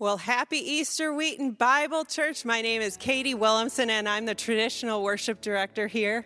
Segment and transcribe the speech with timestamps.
[0.00, 2.44] Well, happy Easter, Wheaton Bible Church.
[2.44, 6.24] My name is Katie Williamson, and I'm the traditional worship director here.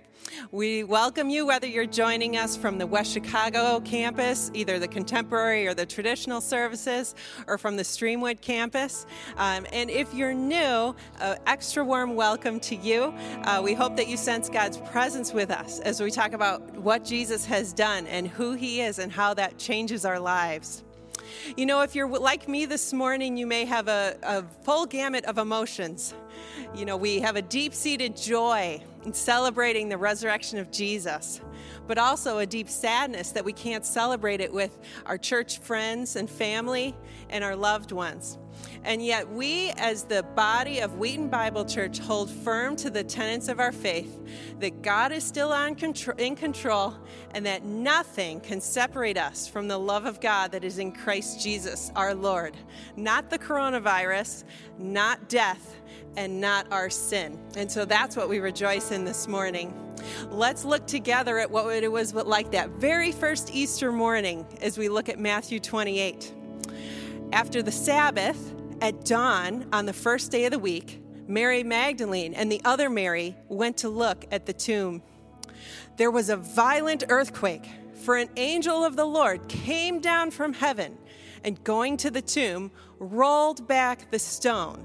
[0.50, 5.66] We welcome you whether you're joining us from the West Chicago campus, either the contemporary
[5.66, 7.14] or the traditional services,
[7.46, 9.06] or from the Streamwood campus.
[9.38, 13.04] Um, and if you're new, uh, extra warm welcome to you.
[13.44, 17.06] Uh, we hope that you sense God's presence with us as we talk about what
[17.06, 20.84] Jesus has done and who he is and how that changes our lives.
[21.56, 25.24] You know, if you're like me this morning, you may have a, a full gamut
[25.24, 26.14] of emotions.
[26.74, 31.40] You know, we have a deep seated joy in celebrating the resurrection of Jesus,
[31.86, 36.28] but also a deep sadness that we can't celebrate it with our church friends and
[36.28, 36.94] family
[37.30, 38.38] and our loved ones.
[38.84, 43.48] And yet, we, as the body of Wheaton Bible Church, hold firm to the tenets
[43.48, 44.18] of our faith
[44.60, 46.94] that God is still in control
[47.32, 51.40] and that nothing can separate us from the love of God that is in Christ
[51.40, 52.56] Jesus, our Lord.
[52.96, 54.44] Not the coronavirus,
[54.78, 55.76] not death,
[56.16, 57.38] and not our sin.
[57.56, 59.74] And so that's what we rejoice in this morning.
[60.30, 64.88] Let's look together at what it was like that very first Easter morning as we
[64.88, 66.32] look at Matthew 28.
[67.32, 72.50] After the Sabbath, at dawn on the first day of the week, Mary Magdalene and
[72.50, 75.02] the other Mary went to look at the tomb.
[75.96, 80.98] There was a violent earthquake, for an angel of the Lord came down from heaven
[81.44, 84.84] and, going to the tomb, rolled back the stone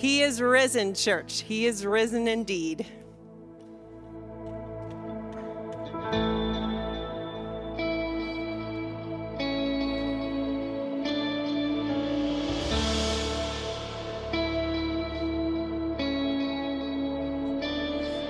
[0.00, 1.42] He is risen, church.
[1.42, 2.86] He is risen indeed.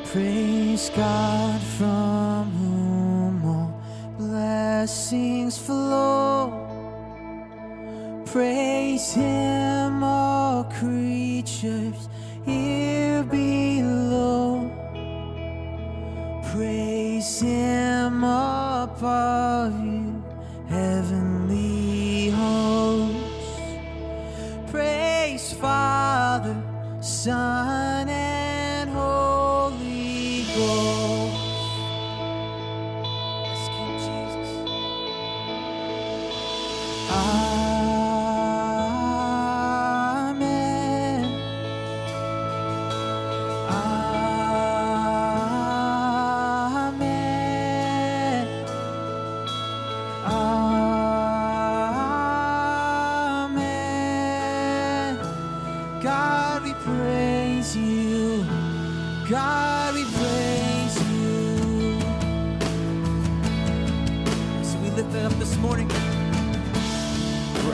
[0.06, 3.80] Praise God from whom all
[4.18, 6.69] blessings flow.
[8.32, 12.08] Praise Him, all creatures
[12.44, 14.70] here below.
[16.52, 18.60] Praise Him up
[19.00, 20.22] above you,
[20.68, 23.60] heavenly hosts.
[24.70, 26.62] Praise Father,
[27.00, 31.34] Son, and Holy Ghost.
[33.46, 34.50] Yes, King Jesus.
[37.10, 37.49] Amen.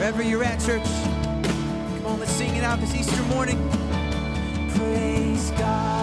[0.07, 0.87] Wherever you're at, church.
[1.97, 3.59] Come on, let's sing it out this Easter morning.
[4.69, 5.96] Praise God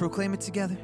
[0.00, 0.78] proclaim it together.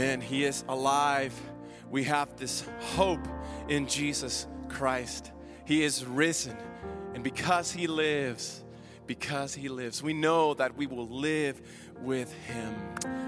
[0.00, 0.22] Amen.
[0.22, 1.38] He is alive.
[1.90, 3.28] We have this hope
[3.68, 5.30] in Jesus Christ.
[5.66, 6.56] He is risen.
[7.12, 8.64] And because He lives,
[9.06, 11.60] because He lives, we know that we will live
[12.00, 12.74] with Him.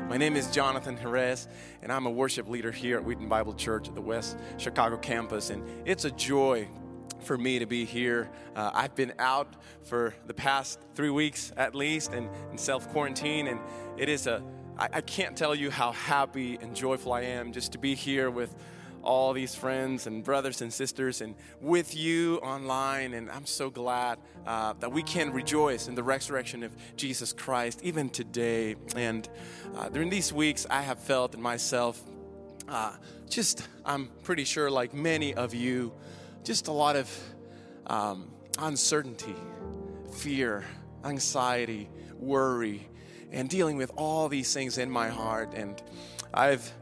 [0.08, 1.46] My name is Jonathan Jerez,
[1.82, 5.50] and I'm a worship leader here at Wheaton Bible Church at the West Chicago campus.
[5.50, 6.70] And it's a joy
[7.20, 8.30] for me to be here.
[8.56, 13.48] Uh, I've been out for the past three weeks at least and in self quarantine,
[13.48, 13.60] and
[13.98, 14.42] it is a
[14.78, 18.30] I, I can't tell you how happy and joyful I am just to be here
[18.30, 18.54] with
[19.02, 23.14] all these friends and brothers and sisters and with you online.
[23.14, 27.80] And I'm so glad uh, that we can rejoice in the resurrection of Jesus Christ
[27.82, 28.76] even today.
[28.94, 29.28] And
[29.76, 32.00] uh, during these weeks, I have felt in myself
[32.68, 32.92] uh,
[33.28, 35.92] just, I'm pretty sure, like many of you,
[36.44, 37.10] just a lot of
[37.88, 39.34] um, uncertainty,
[40.14, 40.64] fear,
[41.04, 41.88] anxiety,
[42.18, 42.88] worry,
[43.32, 45.54] and dealing with all these things in my heart.
[45.54, 45.82] And
[46.32, 46.72] I've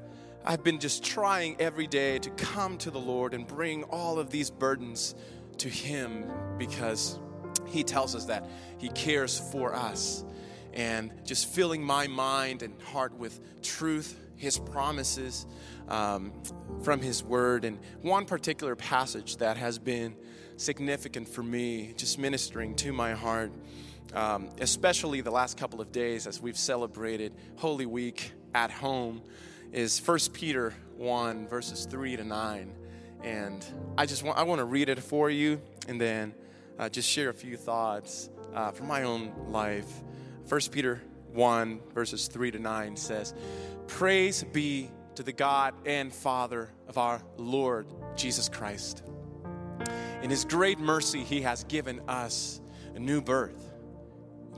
[0.44, 4.30] I've been just trying every day to come to the Lord and bring all of
[4.30, 5.14] these burdens
[5.58, 6.24] to Him
[6.56, 7.18] because
[7.66, 10.24] He tells us that He cares for us.
[10.72, 15.46] And just filling my mind and heart with truth, His promises
[15.88, 16.32] um,
[16.82, 17.66] from His Word.
[17.66, 20.16] And one particular passage that has been
[20.56, 23.52] significant for me, just ministering to my heart,
[24.14, 29.22] um, especially the last couple of days as we've celebrated Holy Week at home
[29.72, 32.74] is 1 Peter 1, verses 3 to 9.
[33.22, 33.64] And
[33.96, 36.34] I just want, I want to read it for you and then
[36.78, 39.88] uh, just share a few thoughts uh, from my own life.
[40.48, 41.00] 1 Peter
[41.32, 43.34] 1, verses 3 to 9 says,
[43.86, 47.86] Praise be to the God and Father of our Lord
[48.16, 49.02] Jesus Christ.
[50.22, 52.60] In his great mercy, he has given us
[52.94, 53.69] a new birth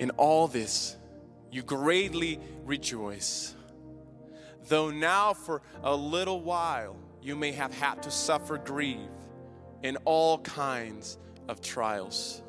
[0.00, 0.96] In all this,
[1.52, 3.54] you greatly rejoice.
[4.66, 8.98] Though now for a little while you may have had to suffer grief
[9.82, 12.42] in all kinds of trials.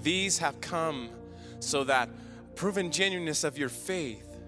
[0.00, 1.10] These have come
[1.58, 2.08] so that
[2.54, 4.38] proven genuineness of your faith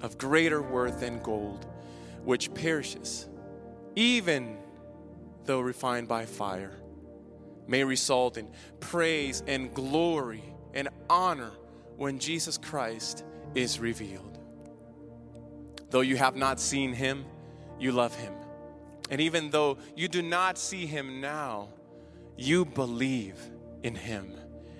[0.00, 1.66] of greater worth than gold
[2.24, 3.28] which perishes
[3.96, 4.56] even
[5.44, 6.78] though refined by fire
[7.66, 11.52] may result in praise and glory and honor
[11.96, 14.38] when Jesus Christ is revealed.
[15.90, 17.24] Though you have not seen him,
[17.78, 18.34] you love him.
[19.10, 21.68] And even though you do not see him now,
[22.36, 23.38] you believe
[23.82, 24.32] in him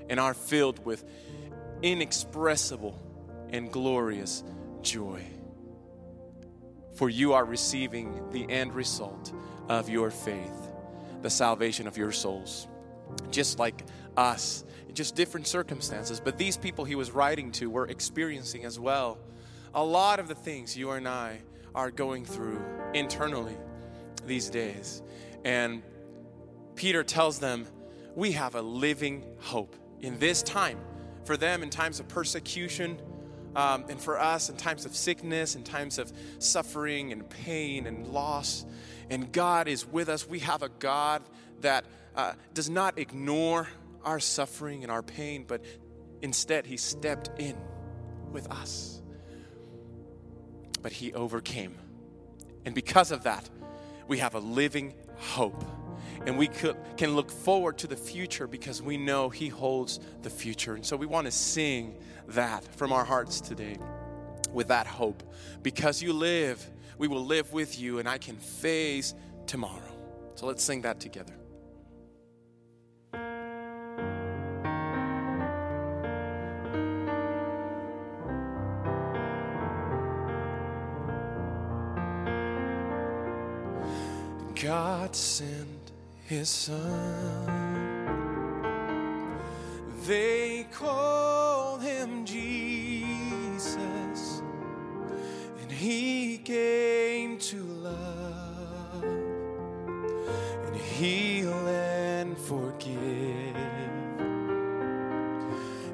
[0.08, 1.04] and are filled with
[1.82, 2.98] inexpressible
[3.50, 4.42] and glorious
[4.82, 5.22] joy.
[6.96, 9.32] For you are receiving the end result
[9.68, 10.70] of your faith,
[11.22, 12.66] the salvation of your souls.
[13.30, 13.84] Just like
[14.16, 16.20] us, just different circumstances.
[16.20, 19.18] But these people he was writing to were experiencing as well
[19.74, 21.40] a lot of the things you and I
[21.74, 22.62] are going through
[22.94, 23.56] internally
[24.24, 25.02] these days.
[25.44, 25.82] And
[26.76, 27.66] Peter tells them,
[28.14, 30.78] We have a living hope in this time.
[31.24, 33.00] For them, in times of persecution,
[33.56, 38.08] um, and for us, in times of sickness, in times of suffering and pain and
[38.08, 38.66] loss.
[39.10, 40.28] And God is with us.
[40.28, 41.22] We have a God
[41.60, 41.84] that
[42.14, 43.68] uh, does not ignore
[44.04, 45.64] our suffering and our pain, but
[46.22, 47.56] instead, He stepped in
[48.32, 49.02] with us.
[50.82, 51.76] But He overcame.
[52.64, 53.48] And because of that,
[54.08, 55.64] we have a living hope.
[56.26, 60.30] And we could, can look forward to the future because we know He holds the
[60.30, 60.74] future.
[60.74, 61.96] And so we want to sing
[62.28, 63.78] that from our hearts today
[64.52, 65.22] with that hope.
[65.62, 69.14] Because you live, we will live with you, and I can face
[69.46, 69.82] tomorrow.
[70.36, 71.34] So let's sing that together.
[84.64, 85.92] God sent
[86.26, 87.84] his son.
[90.06, 93.68] They call him Jesus,
[95.60, 99.04] and he came to love
[100.64, 103.56] and heal and forgive.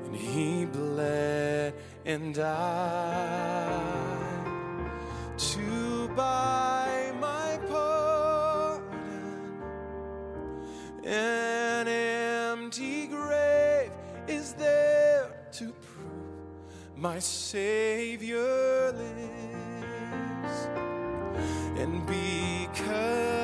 [0.06, 1.74] And he bled
[2.06, 3.50] and died
[5.38, 6.79] to buy
[11.10, 13.90] An empty grave
[14.28, 20.68] is there to prove my Savior lives.
[21.76, 23.39] And because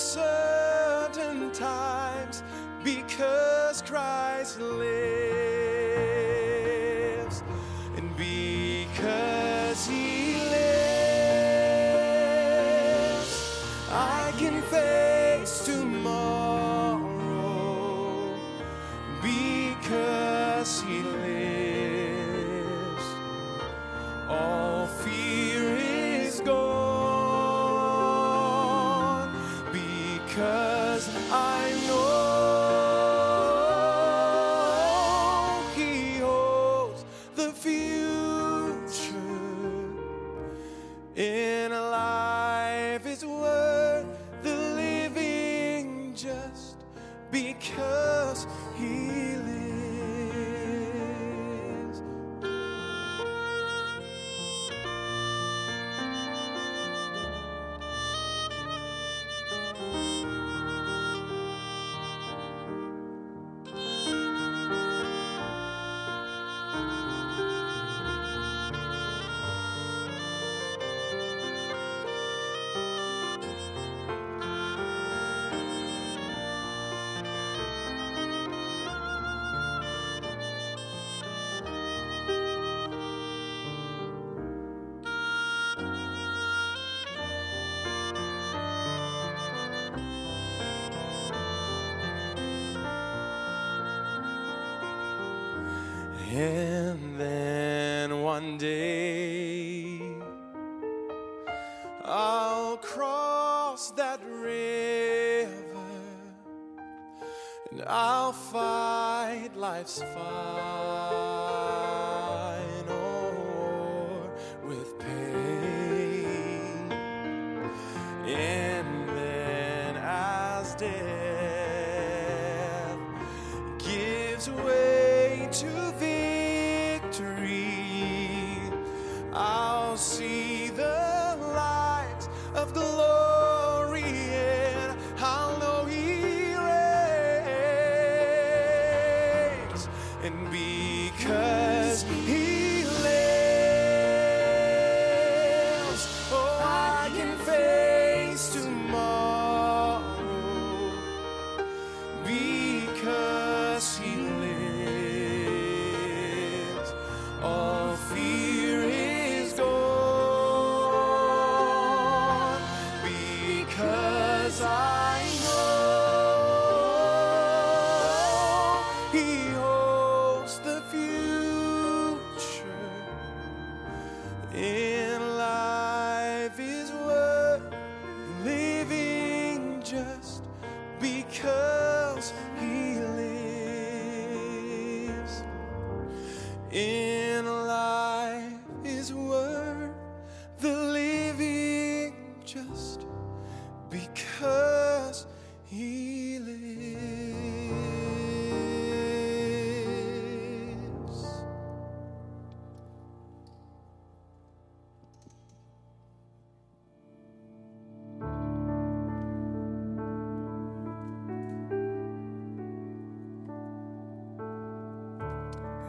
[0.00, 2.42] uncertain times
[2.82, 4.86] because Christ lives.
[7.96, 10.70] And because he lives
[13.92, 17.04] I can face tomorrow.
[19.20, 21.39] Because he lives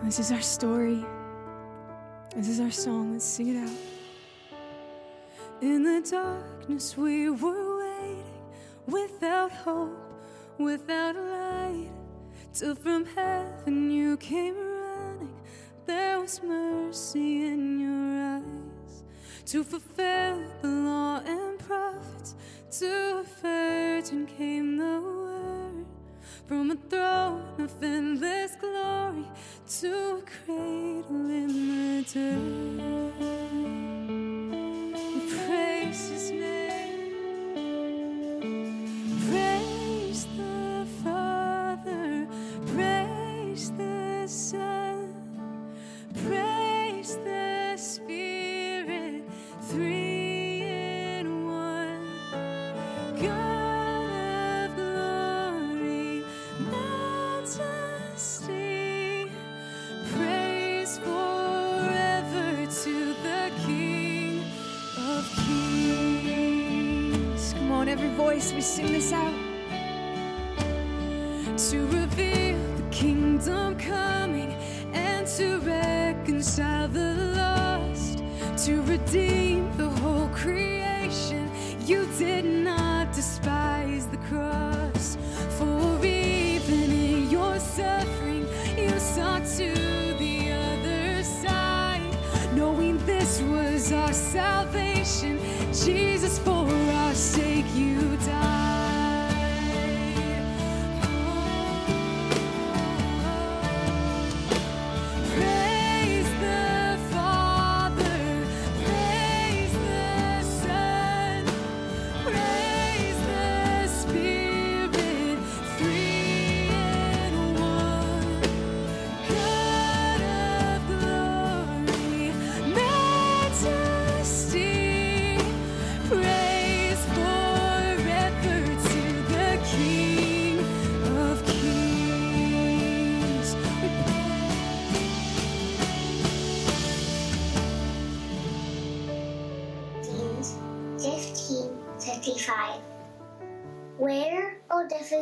[0.03, 1.05] This is our story.
[2.35, 3.13] This is our song.
[3.13, 3.77] Let's sing it out.
[5.61, 8.23] In the darkness, we were waiting
[8.87, 9.95] without hope,
[10.57, 11.91] without light.
[12.51, 15.39] Till from heaven you came running.
[15.85, 19.03] There was mercy in your eyes
[19.45, 22.33] to fulfill the law and prophets.
[22.79, 25.85] To a virgin came the word
[26.47, 29.25] from a throne of endless glory
[29.79, 33.00] to a cradle in the dirt.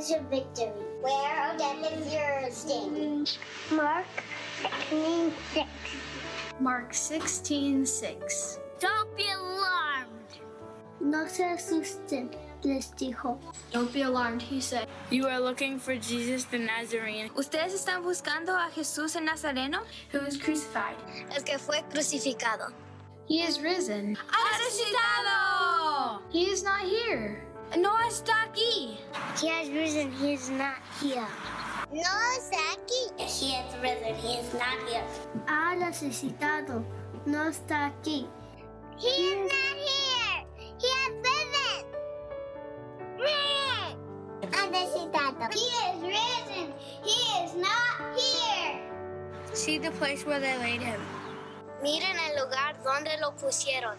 [0.10, 0.72] Is your victory?
[1.02, 3.28] Where, O death, is your sting?
[3.72, 4.06] Mark
[4.90, 5.66] 16:6.
[6.60, 8.60] Mark 16, 6.
[8.80, 10.10] Don't be alarmed.
[11.00, 13.38] No se asusten, les dijo.
[13.72, 14.88] Don't be alarmed, he said.
[15.10, 19.84] You are looking for Jesus the Nazarene, ¿Ustedes están buscando a Jesús el Nazareno?
[20.12, 20.98] who was crucified.
[21.36, 22.74] El que fue crucificado.
[23.28, 24.18] He is risen.
[24.18, 26.22] ¡Ha resucitado!
[26.32, 27.44] He is not here.
[27.78, 28.98] No está aquí.
[29.40, 31.28] He has risen, he is not here.
[31.92, 32.02] No
[32.38, 33.12] está aquí.
[33.18, 35.04] He has risen, he is not here.
[35.48, 36.84] Ha resucitado,
[37.26, 38.28] no está aquí.
[38.98, 40.46] He is not here.
[40.80, 41.86] He has risen.
[44.52, 45.54] Ha resucitado.
[45.54, 46.74] He is risen.
[47.04, 48.82] He is not here.
[49.54, 51.00] See the place where they laid him.
[51.84, 53.96] Miren el lugar donde lo pusieron.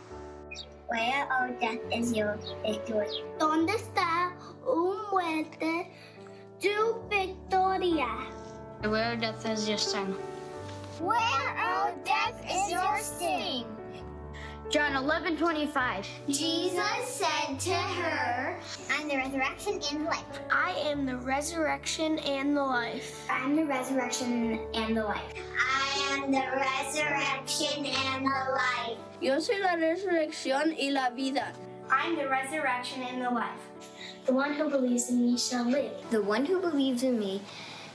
[0.91, 3.07] Where, death, is your victory?
[3.39, 4.33] ¿Dónde está,
[4.67, 5.89] oh muerte,
[6.59, 8.09] tu victoria?
[8.83, 10.17] Where death is your sting.
[10.99, 13.67] Where, oh death, is your sting?
[14.71, 16.07] John 11, 25.
[16.29, 18.57] Jesus said to her,
[18.93, 20.41] I'm the resurrection and the life.
[20.49, 23.27] I am the resurrection and the life.
[23.29, 25.35] I'm the resurrection and the life.
[25.59, 28.99] I am the resurrection and the life.
[29.21, 31.53] Yo soy la resurrección y la vida.
[31.91, 33.59] I'm the resurrection and the life.
[34.27, 35.91] The one who believes in me shall live.
[36.13, 37.43] The one who believes in me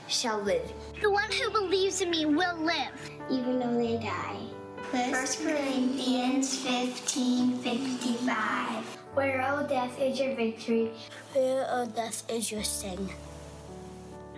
[0.08, 0.70] shall live.
[1.00, 3.10] The one who believes in me will live.
[3.30, 4.55] Even though they die.
[4.92, 8.84] 1 Corinthians 15 55.
[9.14, 10.92] Where, O death, is your victory?
[11.32, 13.08] Where, O death, is your sin?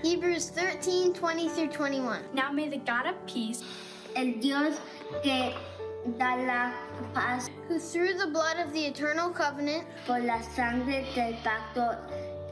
[0.03, 2.23] Hebrews 13, 20 through 21.
[2.33, 3.63] Now may the God of peace,
[4.17, 4.81] El Dios
[5.23, 5.53] que
[6.17, 6.73] da la
[7.13, 11.99] paz Who through the blood of the eternal covenant por la sangre del pacto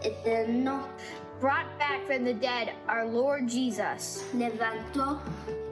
[0.02, 0.86] eterno
[1.40, 4.24] brought back from the dead our Lord Jesus.
[4.34, 5.18] levantó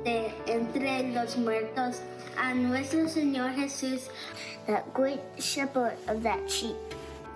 [0.05, 2.01] de entre los muertos
[2.37, 4.09] a nuestro Señor Jesús,
[4.67, 6.77] the great shepherd of that sheep,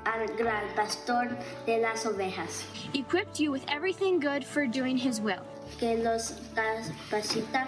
[0.06, 5.42] al gran pastor de las ovejas, Equipped you with everything good for doing his will.
[5.78, 7.66] que los capacita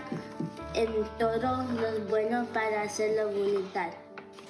[0.75, 0.89] en
[1.19, 3.93] todo lo bueno para hacer la voluntad.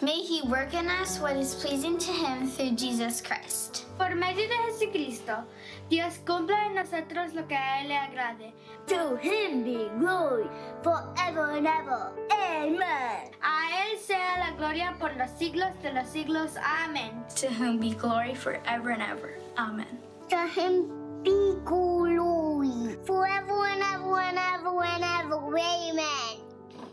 [0.03, 3.85] May he work in us what is pleasing to him through Jesus Christ.
[3.99, 5.45] Por medio de Jesucristo,
[5.91, 8.55] Dios cumpla en nosotros lo que a él le agrade.
[8.87, 10.49] To him be glory
[10.85, 12.13] forever and ever.
[12.31, 13.29] Amen.
[13.43, 16.53] A él sea la gloria por los siglos de los siglos.
[16.57, 17.25] Amén.
[17.35, 19.37] to whom be glory forever and ever.
[19.59, 19.99] Amen.
[20.29, 25.59] To him be glory forever and ever and ever and ever.
[25.59, 26.39] Amen.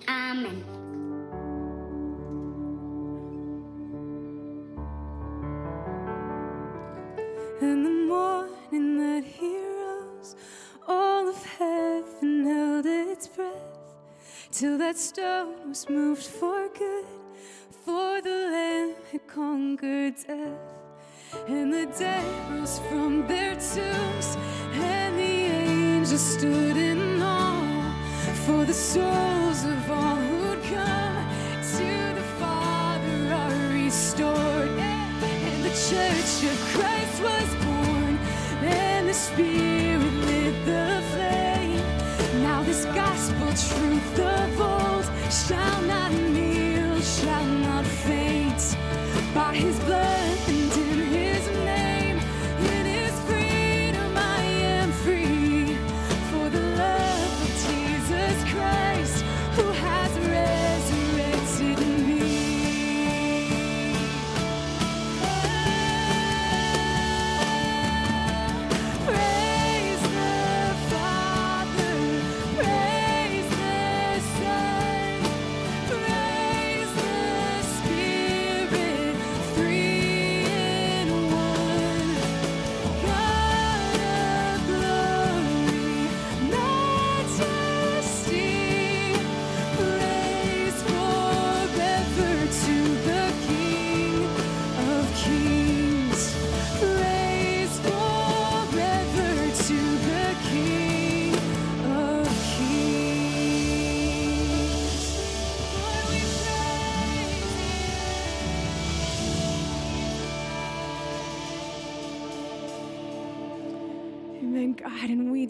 [0.07, 0.86] Amen.
[7.59, 10.35] In the morning that he rose,
[10.87, 13.95] all of heaven held its breath,
[14.51, 17.05] till that stone was moved for good,
[17.83, 20.59] for the Lamb had conquered death.
[21.47, 24.37] And the dead rose from their tombs,
[24.73, 27.91] and the angels stood in awe,
[28.45, 31.25] for the souls of all who'd come
[31.75, 34.86] to the Father are restored.
[35.77, 38.17] Church of Christ was born,
[38.63, 42.41] and the Spirit lit the flame.
[42.41, 48.75] Now this gospel truth of old shall not kneel, shall not faint.
[49.35, 50.86] By his blood and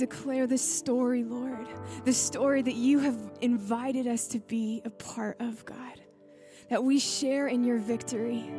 [0.07, 1.67] declare this story, Lord,
[2.05, 6.01] the story that you have invited us to be a part of, God,
[6.69, 8.49] that we share in your victory,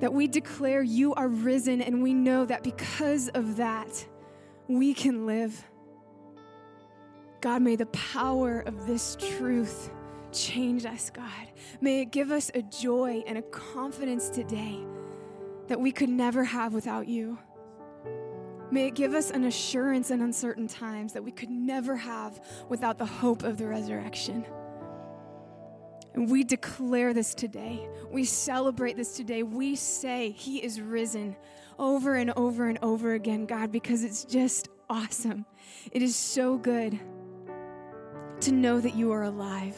[0.00, 4.06] that we declare you are risen, and we know that because of that,
[4.68, 5.64] we can live.
[7.40, 9.90] God, may the power of this truth
[10.30, 11.24] change us, God.
[11.80, 14.78] May it give us a joy and a confidence today
[15.68, 17.38] that we could never have without you.
[18.70, 22.98] May it give us an assurance in uncertain times that we could never have without
[22.98, 24.46] the hope of the resurrection.
[26.14, 27.88] And we declare this today.
[28.10, 29.42] We celebrate this today.
[29.42, 31.36] We say He is risen
[31.78, 35.46] over and over and over again, God, because it's just awesome.
[35.92, 36.98] It is so good
[38.40, 39.76] to know that you are alive,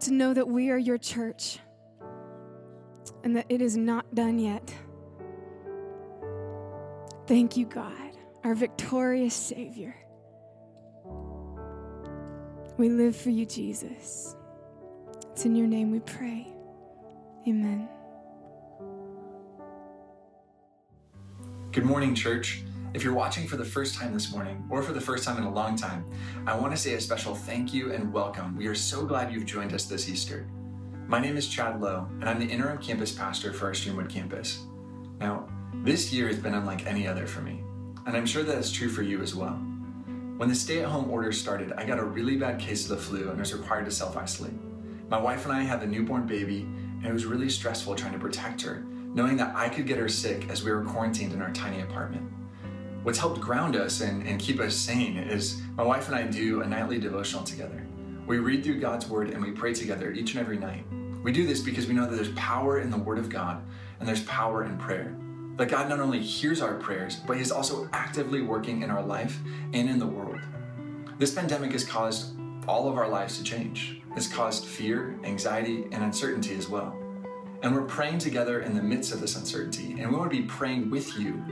[0.00, 1.58] to know that we are your church,
[3.24, 4.74] and that it is not done yet.
[7.26, 8.12] Thank you, God,
[8.44, 9.96] our victorious Savior.
[12.76, 14.36] We live for you, Jesus.
[15.32, 16.46] It's in your name we pray.
[17.48, 17.88] Amen.
[21.72, 22.62] Good morning, church.
[22.94, 25.44] If you're watching for the first time this morning, or for the first time in
[25.44, 26.06] a long time,
[26.46, 28.56] I want to say a special thank you and welcome.
[28.56, 30.48] We are so glad you've joined us this Easter.
[31.08, 34.64] My name is Chad Lowe, and I'm the interim campus pastor for our Streamwood campus.
[35.18, 35.48] Now,
[35.84, 37.62] this year has been unlike any other for me,
[38.06, 39.54] and I'm sure that is true for you as well.
[40.36, 43.02] When the stay at home order started, I got a really bad case of the
[43.02, 44.52] flu and was required to self isolate.
[45.08, 48.18] My wife and I have a newborn baby, and it was really stressful trying to
[48.18, 48.84] protect her,
[49.14, 52.30] knowing that I could get her sick as we were quarantined in our tiny apartment.
[53.02, 56.62] What's helped ground us and, and keep us sane is my wife and I do
[56.62, 57.86] a nightly devotional together.
[58.26, 60.84] We read through God's Word and we pray together each and every night.
[61.22, 63.62] We do this because we know that there's power in the Word of God
[64.00, 65.16] and there's power in prayer.
[65.56, 69.38] That God not only hears our prayers, but He's also actively working in our life
[69.72, 70.40] and in the world.
[71.18, 72.34] This pandemic has caused
[72.68, 74.02] all of our lives to change.
[74.16, 76.94] It's caused fear, anxiety, and uncertainty as well.
[77.62, 80.46] And we're praying together in the midst of this uncertainty, and we want to be
[80.46, 81.42] praying with you.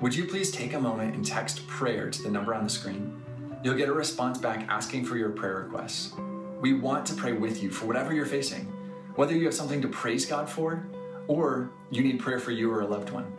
[0.00, 3.22] Would you please take a moment and text prayer to the number on the screen?
[3.62, 6.12] You'll get a response back asking for your prayer requests.
[6.60, 8.64] We want to pray with you for whatever you're facing,
[9.14, 10.84] whether you have something to praise God for
[11.28, 13.32] or you need prayer for you or a loved one.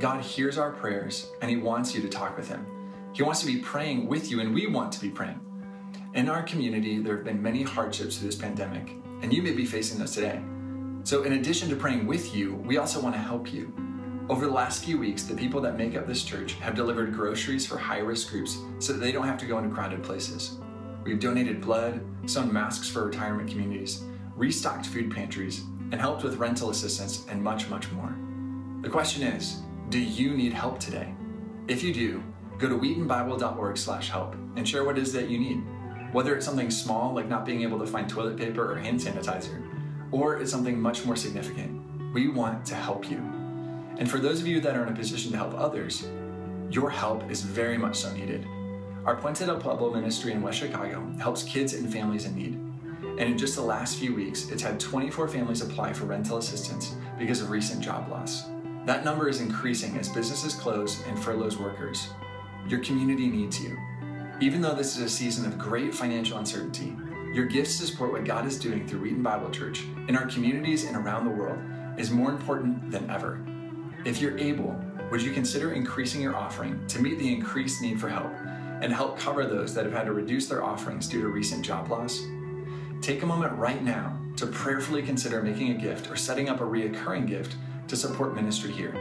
[0.00, 2.66] God hears our prayers and He wants you to talk with Him.
[3.12, 5.40] He wants to be praying with you, and we want to be praying.
[6.12, 8.90] In our community, there have been many hardships through this pandemic,
[9.22, 10.42] and you may be facing those today.
[11.04, 13.72] So, in addition to praying with you, we also want to help you.
[14.28, 17.64] Over the last few weeks, the people that make up this church have delivered groceries
[17.64, 20.58] for high risk groups so that they don't have to go into crowded places.
[21.04, 24.02] We've donated blood, sewn masks for retirement communities,
[24.34, 28.14] restocked food pantries, and helped with rental assistance and much, much more.
[28.82, 31.14] The question is, do you need help today?
[31.68, 32.22] If you do,
[32.58, 35.62] go to wheatonbible.org slash help and share what it is that you need.
[36.12, 39.62] Whether it's something small like not being able to find toilet paper or hand sanitizer,
[40.12, 43.18] or it's something much more significant, we want to help you.
[43.98, 46.08] And for those of you that are in a position to help others,
[46.70, 48.46] your help is very much so needed.
[49.04, 52.65] Our Puente del Pueblo ministry in West Chicago helps kids and families in need.
[53.18, 56.94] And in just the last few weeks, it's had 24 families apply for rental assistance
[57.18, 58.50] because of recent job loss.
[58.84, 62.10] That number is increasing as businesses close and furloughs workers.
[62.68, 63.78] Your community needs you.
[64.40, 66.94] Even though this is a season of great financial uncertainty,
[67.32, 70.84] your gifts to support what God is doing through Wheaton Bible Church in our communities
[70.84, 71.58] and around the world
[71.98, 73.40] is more important than ever.
[74.04, 74.78] If you're able,
[75.10, 78.32] would you consider increasing your offering to meet the increased need for help
[78.82, 81.90] and help cover those that have had to reduce their offerings due to recent job
[81.90, 82.22] loss?
[83.00, 86.64] Take a moment right now to prayerfully consider making a gift or setting up a
[86.64, 87.56] reoccurring gift
[87.88, 88.94] to support ministry here.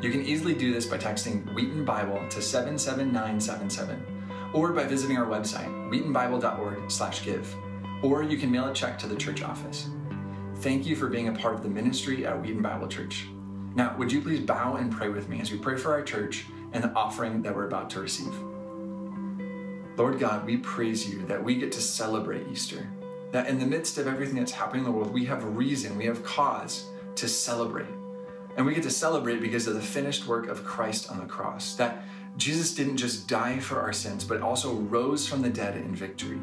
[0.00, 5.26] You can easily do this by texting Wheaton Bible to 77977 or by visiting our
[5.26, 7.54] website, wheatonbible.org/give,
[8.02, 9.88] or you can mail a check to the church office.
[10.56, 13.28] Thank you for being a part of the ministry at Wheaton Bible Church.
[13.74, 16.46] Now, would you please bow and pray with me as we pray for our church
[16.72, 18.32] and the offering that we're about to receive?
[19.96, 22.88] Lord God, we praise you that we get to celebrate Easter.
[23.32, 26.06] That in the midst of everything that's happening in the world, we have reason, we
[26.06, 27.86] have cause to celebrate.
[28.56, 31.74] And we get to celebrate because of the finished work of Christ on the cross.
[31.76, 32.02] That
[32.36, 36.40] Jesus didn't just die for our sins, but also rose from the dead in victory.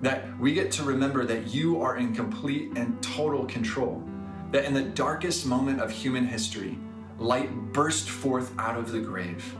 [0.00, 4.02] That we get to remember that you are in complete and total control.
[4.50, 6.78] That in the darkest moment of human history,
[7.18, 9.54] light burst forth out of the grave.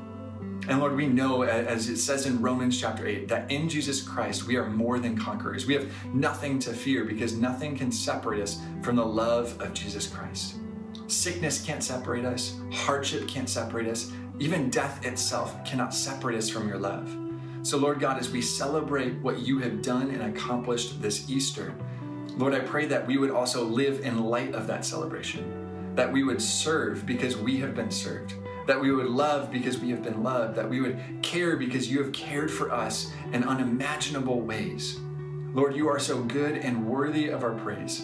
[0.67, 4.47] And Lord, we know, as it says in Romans chapter 8, that in Jesus Christ
[4.47, 5.67] we are more than conquerors.
[5.67, 10.07] We have nothing to fear because nothing can separate us from the love of Jesus
[10.07, 10.57] Christ.
[11.07, 14.11] Sickness can't separate us, hardship can't separate us,
[14.41, 17.17] Even death itself cannot separate us from your love.
[17.63, 21.73] So, Lord God, as we celebrate what you have done and accomplished this Easter,
[22.37, 26.25] Lord, I pray that we would also live in light of that celebration, that we
[26.25, 28.35] would serve because we have been served,
[28.67, 32.03] that we would love because we have been loved, that we would care because you
[32.03, 34.99] have cared for us in unimaginable ways.
[35.53, 38.01] Lord, you are so good and worthy of our praise.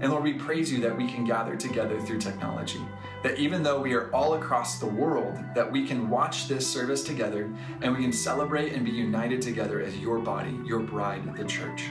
[0.00, 2.80] And Lord, we praise you that we can gather together through technology.
[3.22, 7.04] That even though we are all across the world, that we can watch this service
[7.04, 7.48] together
[7.82, 11.84] and we can celebrate and be united together as your body, your bride, the church.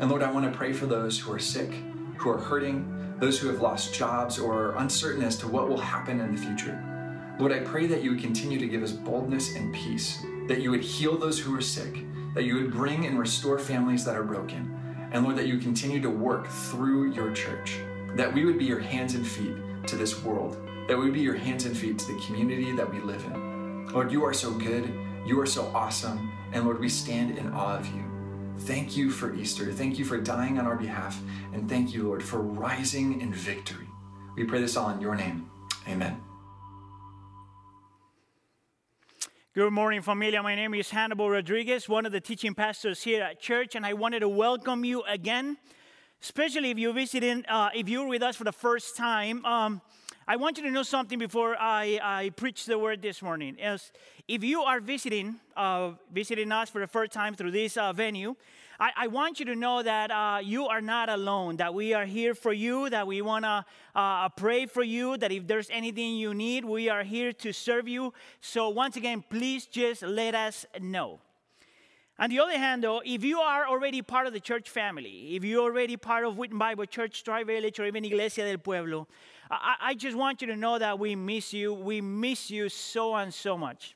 [0.00, 1.72] And Lord, I want to pray for those who are sick,
[2.16, 5.78] who are hurting, those who have lost jobs or are uncertain as to what will
[5.78, 6.91] happen in the future.
[7.38, 10.70] Lord, I pray that you would continue to give us boldness and peace, that you
[10.70, 12.04] would heal those who are sick,
[12.34, 14.78] that you would bring and restore families that are broken,
[15.12, 17.78] and Lord, that you continue to work through your church,
[18.16, 19.54] that we would be your hands and feet
[19.86, 20.56] to this world,
[20.88, 23.86] that we would be your hands and feet to the community that we live in.
[23.88, 24.92] Lord, you are so good,
[25.26, 28.04] you are so awesome, and Lord, we stand in awe of you.
[28.60, 29.72] Thank you for Easter.
[29.72, 31.20] Thank you for dying on our behalf,
[31.52, 33.88] and thank you, Lord, for rising in victory.
[34.36, 35.50] We pray this all in your name.
[35.88, 36.20] Amen.
[39.54, 40.42] Good morning, familia.
[40.42, 43.92] My name is Hannibal Rodriguez, one of the teaching pastors here at church, and I
[43.92, 45.58] wanted to welcome you again,
[46.22, 49.44] especially if you're visiting, uh, if you're with us for the first time.
[49.44, 49.82] Um,
[50.26, 53.58] I want you to know something before I, I preach the word this morning.
[53.58, 53.92] Is
[54.26, 58.36] if you are visiting, uh, visiting us for the first time through this uh, venue,
[58.82, 62.04] I, I, want you to know that uh, you are not alone, that we are
[62.04, 63.64] here for you, that we want to
[63.94, 67.86] uh, pray for you, that if there's anything you need, we are here to serve
[67.86, 68.12] you.
[68.40, 71.20] So, once again, please just let us know.
[72.18, 75.44] On the other hand, though, if you are already part of the church family, if
[75.44, 79.06] you're already part of Wheaton Bible Church, Tri Village, or even Iglesia del Pueblo,
[79.48, 81.72] I, I just want you to know that we miss you.
[81.72, 83.94] We miss you so and so much.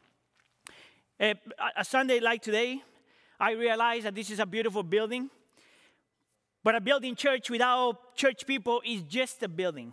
[1.18, 1.34] Uh,
[1.76, 2.84] a Sunday like today,
[3.38, 5.30] I realize that this is a beautiful building,
[6.64, 9.92] but a building church without church people is just a building.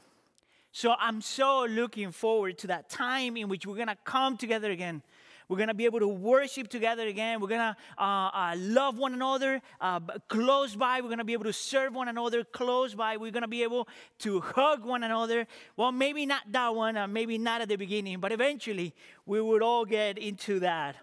[0.72, 5.04] So I'm so looking forward to that time in which we're gonna come together again.
[5.48, 7.40] We're gonna be able to worship together again.
[7.40, 11.02] We're gonna uh, uh, love one another uh, close by.
[11.02, 13.18] We're gonna be able to serve one another close by.
[13.18, 13.88] We're gonna be able
[14.20, 15.46] to hug one another.
[15.78, 19.62] Well, maybe not that one, uh, maybe not at the beginning, but eventually we would
[19.62, 20.96] all get into that.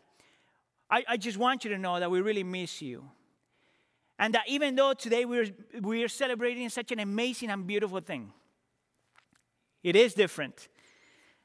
[0.91, 3.05] I, I just want you to know that we really miss you.
[4.19, 5.49] And that even though today we're,
[5.81, 8.33] we're celebrating such an amazing and beautiful thing,
[9.83, 10.69] it is different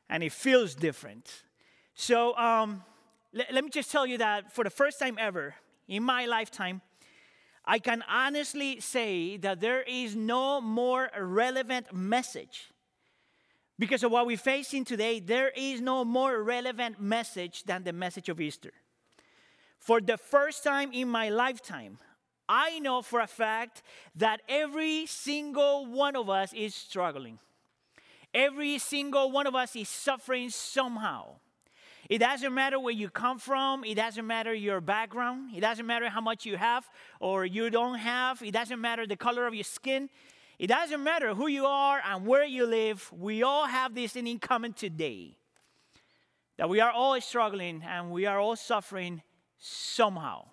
[0.09, 1.43] and it feels different.
[1.93, 2.83] So um,
[3.33, 5.55] let, let me just tell you that for the first time ever
[5.87, 6.81] in my lifetime,
[7.63, 12.71] I can honestly say that there is no more relevant message.
[13.79, 18.29] Because of what we're facing today, there is no more relevant message than the message
[18.29, 18.71] of Easter.
[19.85, 21.99] For the first time in my lifetime,
[22.49, 23.83] I know for a fact
[24.15, 27.37] that every single one of us is struggling.
[28.33, 31.35] Every single one of us is suffering somehow.
[32.09, 36.09] It doesn't matter where you come from, it doesn't matter your background, it doesn't matter
[36.09, 39.63] how much you have or you don't have, it doesn't matter the color of your
[39.63, 40.09] skin,
[40.57, 43.13] it doesn't matter who you are and where you live.
[43.15, 45.37] We all have this thing in common today
[46.57, 49.21] that we are all struggling and we are all suffering
[49.57, 50.45] somehow.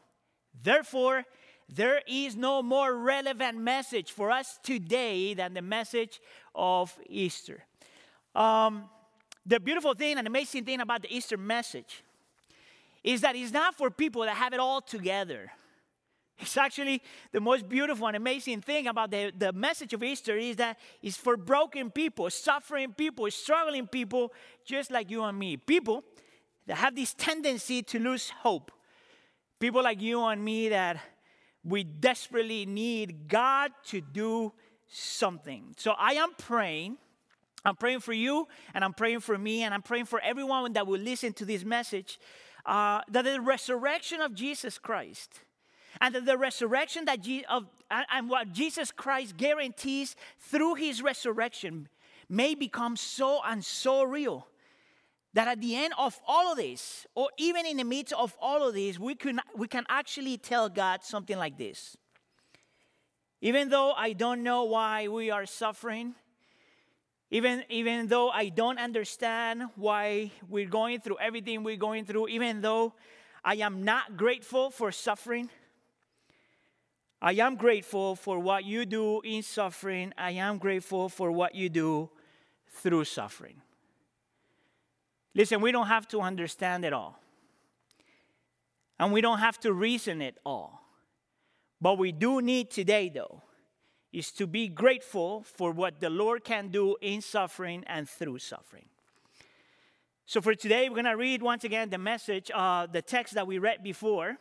[0.62, 1.24] Therefore,
[1.68, 6.20] there is no more relevant message for us today than the message
[6.55, 7.64] of Easter.
[8.34, 8.84] Um,
[9.46, 12.05] the beautiful thing and amazing thing about the Easter message
[13.03, 15.50] is that it's not for people that have it all together.
[16.38, 20.57] It's actually the most beautiful and amazing thing about the, the message of Easter is
[20.57, 24.32] that it's for broken people, suffering people, struggling people,
[24.64, 25.57] just like you and me.
[25.57, 26.05] People
[26.66, 28.72] that have this tendency to lose hope
[29.63, 30.97] People like you and me that
[31.63, 34.53] we desperately need God to do
[34.89, 35.73] something.
[35.79, 36.97] So I am praying.
[37.65, 40.89] I'm praying for you, and I'm praying for me, and I'm praying for everyone that
[40.89, 42.19] will listen to this message
[42.67, 45.31] uh, that the resurrection of Jesus Christ
[46.01, 51.89] and that the resurrection that Je- of, and what Jesus Christ guarantees through his resurrection
[52.29, 54.49] may become so and so real
[55.35, 58.66] that at the end of all of this, or even in the midst of all
[58.68, 61.97] of this, we can, we can actually tell God something like this.
[63.41, 66.14] Even though I don't know why we are suffering,
[67.30, 72.61] even, even though I don't understand why we're going through everything we're going through, even
[72.61, 72.93] though
[73.43, 75.49] I am not grateful for suffering,
[77.22, 80.12] I am grateful for what you do in suffering.
[80.18, 82.11] I am grateful for what you do
[82.68, 83.62] through suffering.
[85.35, 87.18] Listen, we don't have to understand it all.
[88.99, 90.80] And we don't have to reason it all.
[91.80, 93.43] But we do need today, though,
[94.12, 98.85] is to be grateful for what the Lord can do in suffering and through suffering.
[100.26, 103.47] So for today, we're going to read once again the message, uh, the text that
[103.47, 104.39] we read before.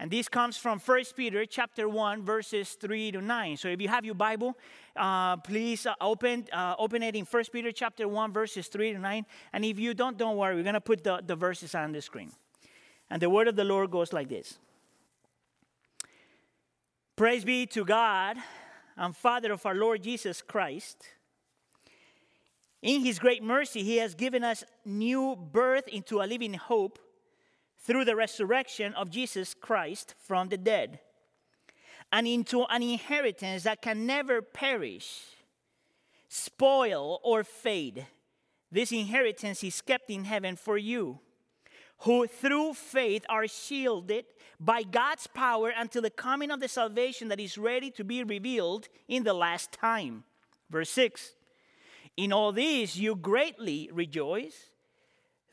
[0.00, 3.56] And this comes from 1 Peter chapter 1, verses 3 to 9.
[3.56, 4.56] So if you have your Bible,
[4.96, 8.98] uh, please uh, open, uh, open it in 1 Peter chapter 1, verses 3 to
[8.98, 9.26] 9.
[9.52, 12.02] And if you don't, don't worry, we're going to put the, the verses on the
[12.02, 12.32] screen.
[13.08, 14.58] And the word of the Lord goes like this
[17.16, 18.36] Praise be to God
[18.96, 21.04] and Father of our Lord Jesus Christ.
[22.82, 26.98] In his great mercy, he has given us new birth into a living hope
[27.84, 31.00] through the resurrection of Jesus Christ from the dead,
[32.10, 35.20] and into an inheritance that can never perish,
[36.28, 38.06] spoil, or fade.
[38.72, 41.20] This inheritance is kept in heaven for you,
[41.98, 44.24] who through faith are shielded
[44.58, 48.88] by God's power until the coming of the salvation that is ready to be revealed
[49.08, 50.24] in the last time.
[50.70, 51.34] Verse 6
[52.16, 54.70] In all these you greatly rejoice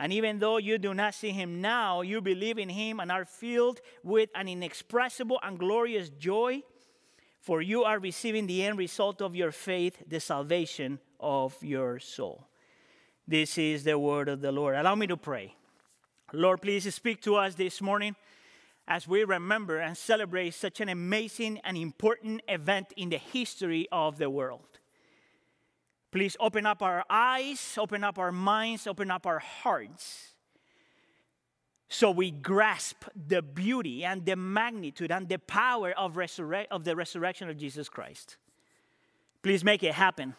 [0.00, 3.26] And even though you do not see him now, you believe in him and are
[3.26, 6.62] filled with an inexpressible and glorious joy,
[7.38, 12.48] for you are receiving the end result of your faith, the salvation of your soul.
[13.28, 14.74] This is the word of the Lord.
[14.74, 15.54] Allow me to pray.
[16.32, 18.16] Lord, please speak to us this morning
[18.88, 24.16] as we remember and celebrate such an amazing and important event in the history of
[24.16, 24.69] the world.
[26.10, 30.30] Please open up our eyes, open up our minds, open up our hearts
[31.92, 36.94] so we grasp the beauty and the magnitude and the power of, resurre- of the
[36.94, 38.36] resurrection of Jesus Christ.
[39.42, 40.36] Please make it happen.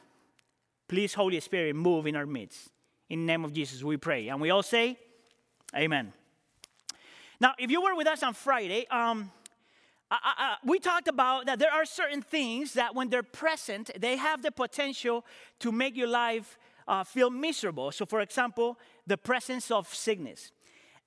[0.88, 2.70] Please, Holy Spirit, move in our midst.
[3.10, 4.30] In the name of Jesus, we pray.
[4.30, 4.98] And we all say,
[5.76, 6.14] Amen.
[7.42, 9.32] Now, if you were with us on Friday, um,
[10.12, 14.18] I, I, we talked about that there are certain things that when they're present, they
[14.18, 15.26] have the potential
[15.60, 16.58] to make your life
[16.88, 17.92] uh, feel miserable.
[17.92, 20.52] So, for example, the presence of sickness.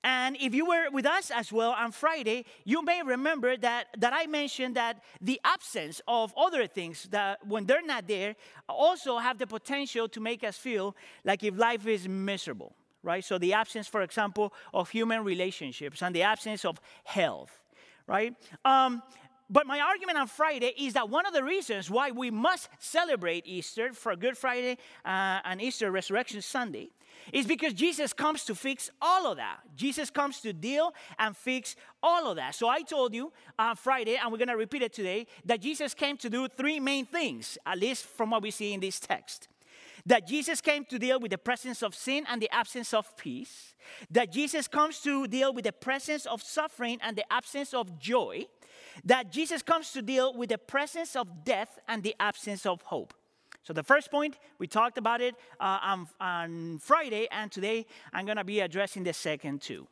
[0.03, 4.13] And if you were with us as well on Friday, you may remember that, that
[4.13, 8.35] I mentioned that the absence of other things that when they're not there
[8.69, 13.23] also have the potential to make us feel like if life is miserable, right?
[13.23, 17.63] So the absence, for example, of human relationships and the absence of health
[18.07, 18.33] right?
[18.63, 19.01] Um,
[19.49, 23.45] but my argument on Friday is that one of the reasons why we must celebrate
[23.45, 26.89] Easter for Good Friday uh, and Easter Resurrection Sunday
[27.31, 29.59] is because Jesus comes to fix all of that.
[29.75, 32.55] Jesus comes to deal and fix all of that.
[32.55, 35.93] So I told you on Friday, and we're going to repeat it today, that Jesus
[35.93, 39.47] came to do three main things, at least from what we see in this text
[40.05, 43.75] that Jesus came to deal with the presence of sin and the absence of peace,
[44.11, 48.45] that Jesus comes to deal with the presence of suffering and the absence of joy,
[49.03, 53.13] that Jesus comes to deal with the presence of death and the absence of hope.
[53.63, 58.25] So, the first point, we talked about it uh, on, on Friday, and today I'm
[58.25, 59.87] going to be addressing the second two.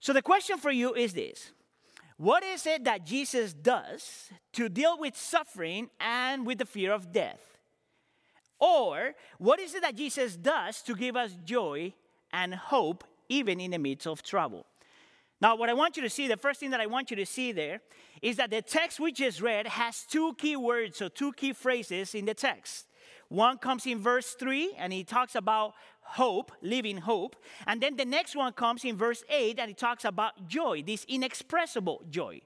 [0.00, 1.52] So, the question for you is this
[2.16, 7.12] What is it that Jesus does to deal with suffering and with the fear of
[7.12, 7.55] death?
[8.58, 11.92] Or, what is it that Jesus does to give us joy
[12.32, 14.66] and hope even in the midst of trouble?
[15.40, 17.26] Now, what I want you to see, the first thing that I want you to
[17.26, 17.80] see there
[18.22, 22.14] is that the text we just read has two key words, so two key phrases
[22.14, 22.86] in the text.
[23.28, 27.36] One comes in verse 3, and he talks about hope, living hope.
[27.66, 31.04] And then the next one comes in verse 8, and he talks about joy, this
[31.08, 32.40] inexpressible joy.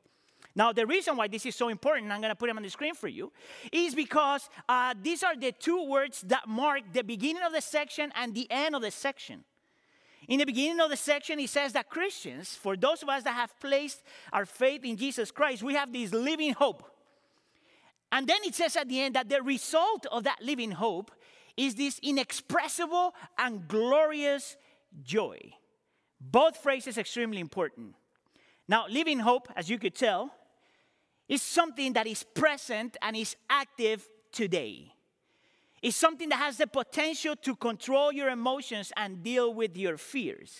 [0.60, 2.68] Now, the reason why this is so important, I'm going to put them on the
[2.68, 3.32] screen for you,
[3.72, 8.12] is because uh, these are the two words that mark the beginning of the section
[8.14, 9.42] and the end of the section.
[10.28, 13.32] In the beginning of the section, he says that Christians, for those of us that
[13.32, 14.02] have placed
[14.34, 16.84] our faith in Jesus Christ, we have this living hope.
[18.12, 21.10] And then it says at the end that the result of that living hope
[21.56, 24.58] is this inexpressible and glorious
[25.02, 25.38] joy.
[26.20, 27.94] Both phrases extremely important.
[28.68, 30.34] Now, living hope, as you could tell,
[31.30, 34.92] is something that is present and is active today.
[35.80, 40.52] It's something that has the potential to control your emotions and deal with your fears.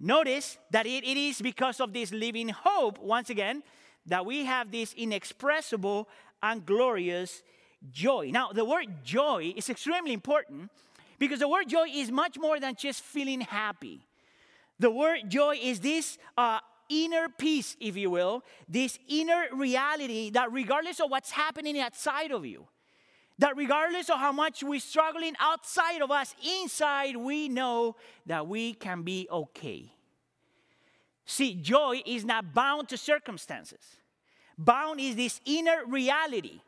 [0.00, 3.62] Notice that it, it is because of this living hope, once again,
[4.06, 6.08] that we have this inexpressible
[6.42, 7.42] and glorious
[7.92, 8.30] joy.
[8.32, 10.68] Now, the word joy is extremely important
[11.20, 14.00] because the word joy is much more than just feeling happy.
[14.80, 20.52] The word joy is this uh, inner peace, if you will, this inner reality that
[20.52, 22.66] regardless of what's happening outside of you,
[23.38, 28.74] that regardless of how much we're struggling outside of us, inside we know that we
[28.74, 29.92] can be okay.
[31.26, 33.96] See, joy is not bound to circumstances.
[34.56, 36.60] Bound is this inner reality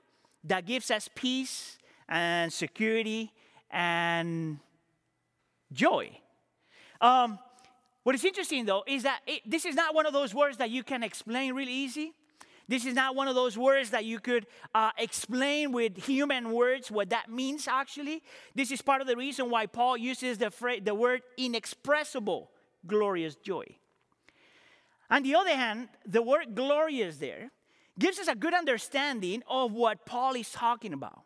[0.44, 3.32] that gives us peace and security
[3.70, 4.58] and
[5.72, 6.10] joy.
[7.00, 7.38] Um,
[8.06, 10.70] what is interesting though is that it, this is not one of those words that
[10.70, 12.12] you can explain really easy.
[12.68, 14.46] This is not one of those words that you could
[14.76, 18.22] uh, explain with human words what that means actually.
[18.54, 22.48] This is part of the reason why Paul uses the, phrase, the word inexpressible,
[22.86, 23.64] glorious joy.
[25.10, 27.50] On the other hand, the word glorious there
[27.98, 31.22] gives us a good understanding of what Paul is talking about.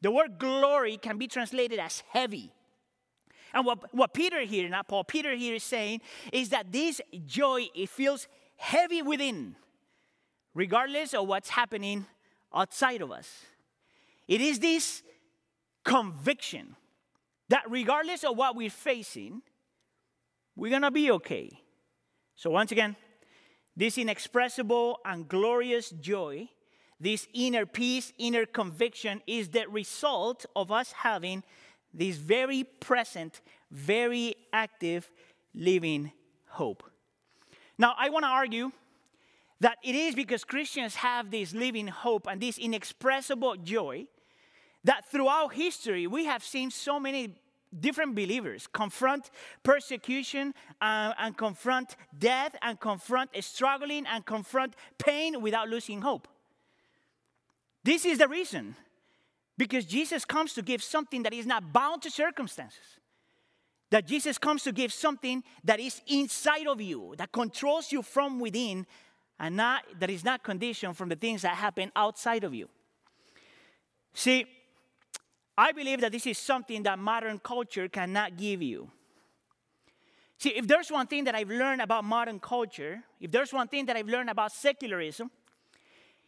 [0.00, 2.52] The word glory can be translated as heavy.
[3.54, 6.00] And what, what Peter here, not Paul, Peter here is saying
[6.32, 8.26] is that this joy, it feels
[8.56, 9.54] heavy within,
[10.54, 12.04] regardless of what's happening
[12.52, 13.30] outside of us.
[14.26, 15.02] It is this
[15.84, 16.74] conviction
[17.48, 19.42] that regardless of what we're facing,
[20.56, 21.50] we're gonna be okay.
[22.34, 22.96] So, once again,
[23.76, 26.48] this inexpressible and glorious joy,
[26.98, 31.44] this inner peace, inner conviction is the result of us having
[31.94, 33.40] this very present,
[33.70, 35.10] very active
[35.54, 36.12] living
[36.48, 36.82] hope.
[37.78, 38.72] Now, I want to argue
[39.60, 44.06] that it is because Christians have this living hope and this inexpressible joy
[44.84, 47.34] that throughout history we have seen so many
[47.80, 49.30] different believers confront
[49.62, 56.28] persecution uh, and confront death and confront struggling and confront pain without losing hope.
[57.82, 58.76] This is the reason.
[59.56, 62.98] Because Jesus comes to give something that is not bound to circumstances.
[63.90, 68.40] That Jesus comes to give something that is inside of you, that controls you from
[68.40, 68.86] within,
[69.38, 72.68] and not, that is not conditioned from the things that happen outside of you.
[74.12, 74.46] See,
[75.56, 78.90] I believe that this is something that modern culture cannot give you.
[80.38, 83.86] See, if there's one thing that I've learned about modern culture, if there's one thing
[83.86, 85.30] that I've learned about secularism,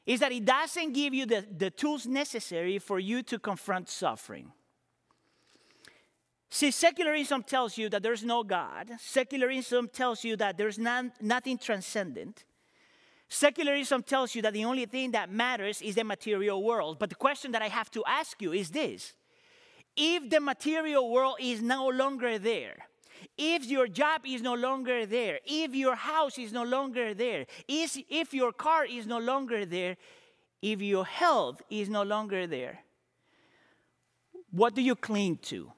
[0.06, 4.52] is that it doesn't give you the, the tools necessary for you to confront suffering.
[6.48, 8.92] See, secularism tells you that there's no God.
[9.00, 12.44] Secularism tells you that there's none, nothing transcendent.
[13.28, 16.98] Secularism tells you that the only thing that matters is the material world.
[17.00, 19.14] But the question that I have to ask you is this
[19.96, 22.76] if the material world is no longer there,
[23.36, 28.32] if your job is no longer there, if your house is no longer there, if,
[28.32, 29.96] your car is no longer there,
[30.62, 32.80] if your health is no longer there,
[34.50, 35.72] what do you cling to?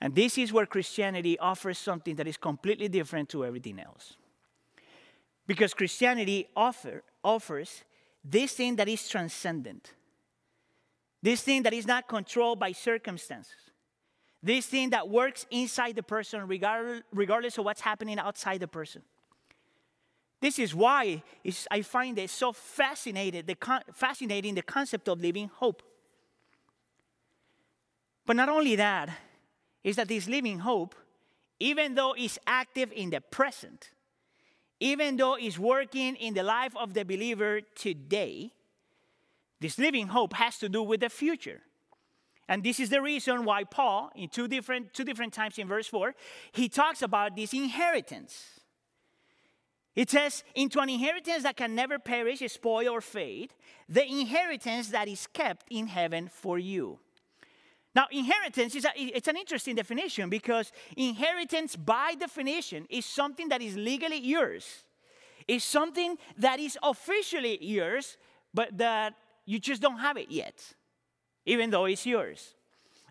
[0.00, 4.14] And this is where Christianity offers something that is completely different to everything else.
[5.46, 7.82] Because Christianity offer, offers
[8.24, 9.92] this thing that is transcendent,
[11.22, 13.67] this thing that is not controlled by circumstances,
[14.42, 19.02] this thing that works inside the person regardless of what's happening outside the person.
[20.40, 21.22] This is why
[21.70, 25.82] I find it so fascinating the, con- fascinating the concept of living hope.
[28.24, 29.10] But not only that,
[29.82, 30.94] is that this living hope,
[31.58, 33.90] even though it's active in the present,
[34.78, 38.52] even though it's working in the life of the believer today,
[39.60, 41.62] this living hope has to do with the future.
[42.48, 45.86] And this is the reason why Paul, in two different, two different times in verse
[45.86, 46.14] 4,
[46.52, 48.58] he talks about this inheritance.
[49.94, 53.52] It says, into an inheritance that can never perish, spoil, or fade,
[53.88, 57.00] the inheritance that is kept in heaven for you.
[57.94, 63.60] Now, inheritance is a, it's an interesting definition because inheritance, by definition, is something that
[63.60, 64.84] is legally yours.
[65.48, 68.18] It's something that is officially yours,
[68.54, 69.14] but that
[69.46, 70.62] you just don't have it yet,
[71.48, 72.54] even though it's yours.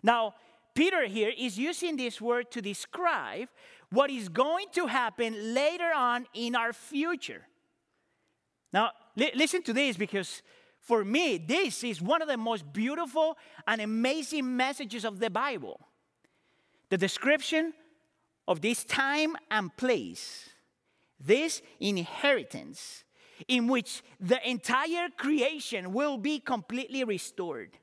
[0.02, 0.34] Now,
[0.74, 3.48] Peter here is using this word to describe
[3.90, 7.42] what is going to happen later on in our future.
[8.72, 10.42] Now, li- listen to this because
[10.80, 13.36] for me, this is one of the most beautiful
[13.66, 15.80] and amazing messages of the Bible.
[16.90, 17.74] The description
[18.46, 20.48] of this time and place,
[21.18, 23.04] this inheritance
[23.48, 27.76] in which the entire creation will be completely restored.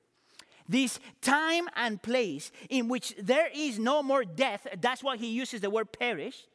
[0.67, 5.61] This time and place in which there is no more death, that's why he uses
[5.61, 6.47] the word perish.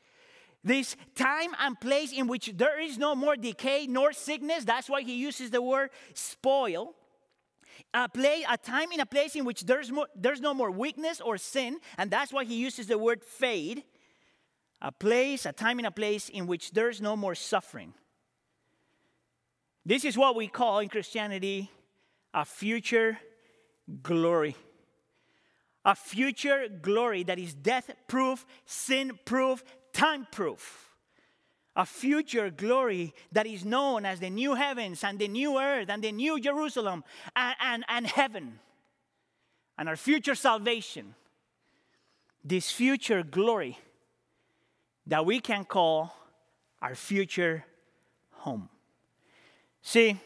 [0.64, 5.02] This time and place in which there is no more decay nor sickness, that's why
[5.02, 6.94] he uses the word spoil.
[7.94, 11.20] A, play, a time in a place in which there's, more, there's no more weakness
[11.20, 13.84] or sin, and that's why he uses the word fade.
[14.82, 17.94] A place, a time in a place in which there's no more suffering.
[19.86, 21.70] This is what we call in Christianity
[22.32, 23.18] a future
[24.02, 24.56] glory.
[25.84, 30.88] A future glory that is death proof, sin proof, time proof.
[31.76, 36.02] A future glory that is known as the new heavens and the new earth and
[36.02, 38.58] the new Jerusalem and, and, and heaven.
[39.78, 41.14] And our future salvation.
[42.44, 43.78] This future glory
[45.06, 46.14] that we can call
[46.82, 47.64] our future
[48.32, 48.68] home.
[49.82, 50.18] See,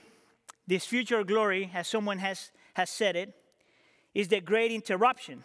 [0.66, 3.34] this future glory, as someone has, has said it,
[4.14, 5.44] is the great interruption.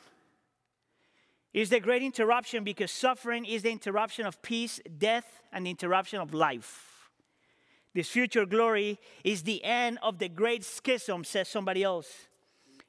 [1.53, 6.19] Is the great interruption because suffering is the interruption of peace, death, and the interruption
[6.19, 7.09] of life.
[7.95, 12.27] This future glory is the end of the great schism, says somebody else.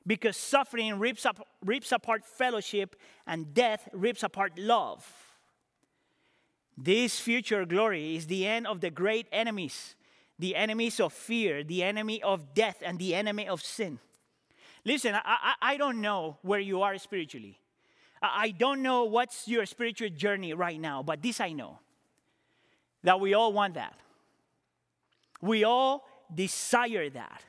[0.07, 5.07] Because suffering rips, up, rips apart fellowship and death rips apart love.
[6.77, 9.95] This future glory is the end of the great enemies
[10.41, 13.99] the enemies of fear, the enemy of death, and the enemy of sin.
[14.85, 17.59] Listen, I, I, don't know where you are spiritually.
[18.23, 21.79] I, I don't know what's your spiritual journey right now, but this I know
[23.03, 23.95] that we all want that.
[25.41, 27.43] We all desire that.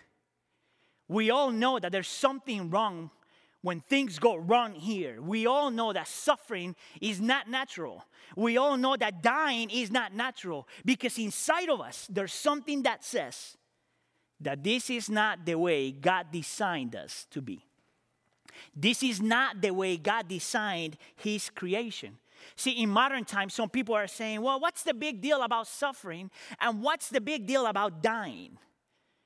[1.07, 3.11] We all know that there's something wrong
[3.61, 5.21] when things go wrong here.
[5.21, 8.05] We all know that suffering is not natural.
[8.35, 13.03] We all know that dying is not natural because inside of us, there's something that
[13.03, 13.57] says
[14.41, 17.63] that this is not the way God designed us to be.
[18.75, 22.17] This is not the way God designed His creation.
[22.55, 26.31] See, in modern times, some people are saying, well, what's the big deal about suffering?
[26.59, 28.57] And what's the big deal about dying?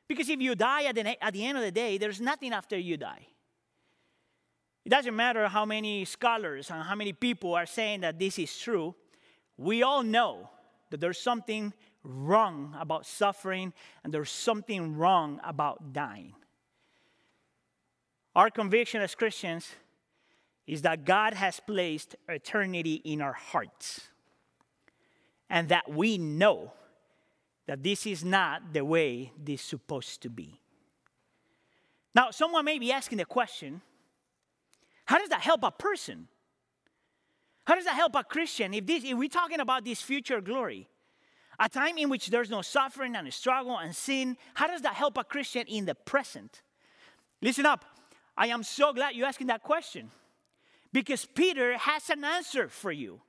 [0.08, 2.78] Because if you die at the, at the end of the day, there's nothing after
[2.78, 3.28] you die.
[4.84, 8.56] It doesn't matter how many scholars and how many people are saying that this is
[8.56, 8.94] true.
[9.58, 10.50] We all know
[10.92, 11.74] that there's something
[12.06, 16.34] wrong about suffering and there's something wrong about dying.
[18.36, 19.70] Our conviction as Christians
[20.68, 24.02] is that God has placed eternity in our hearts
[25.50, 26.74] and that we know
[27.68, 30.60] that this is not the way this is supposed to be.
[32.14, 33.82] Now, someone may be asking the question
[35.06, 36.28] how does that help a person?
[37.66, 40.88] How does that help a Christian if, this, if we're talking about this future glory?
[41.60, 45.18] A time in which there's no suffering and struggle and sin, how does that help
[45.18, 46.62] a Christian in the present?
[47.42, 47.86] Listen up.
[48.38, 50.12] I am so glad you're asking that question
[50.92, 53.22] because Peter has an answer for you.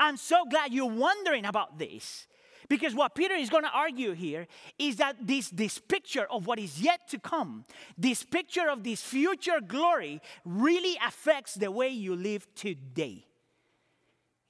[0.00, 2.26] I'm so glad you're wondering about this
[2.68, 4.46] because what Peter is going to argue here
[4.78, 7.64] is that this, this picture of what is yet to come,
[7.96, 13.26] this picture of this future glory, really affects the way you live today.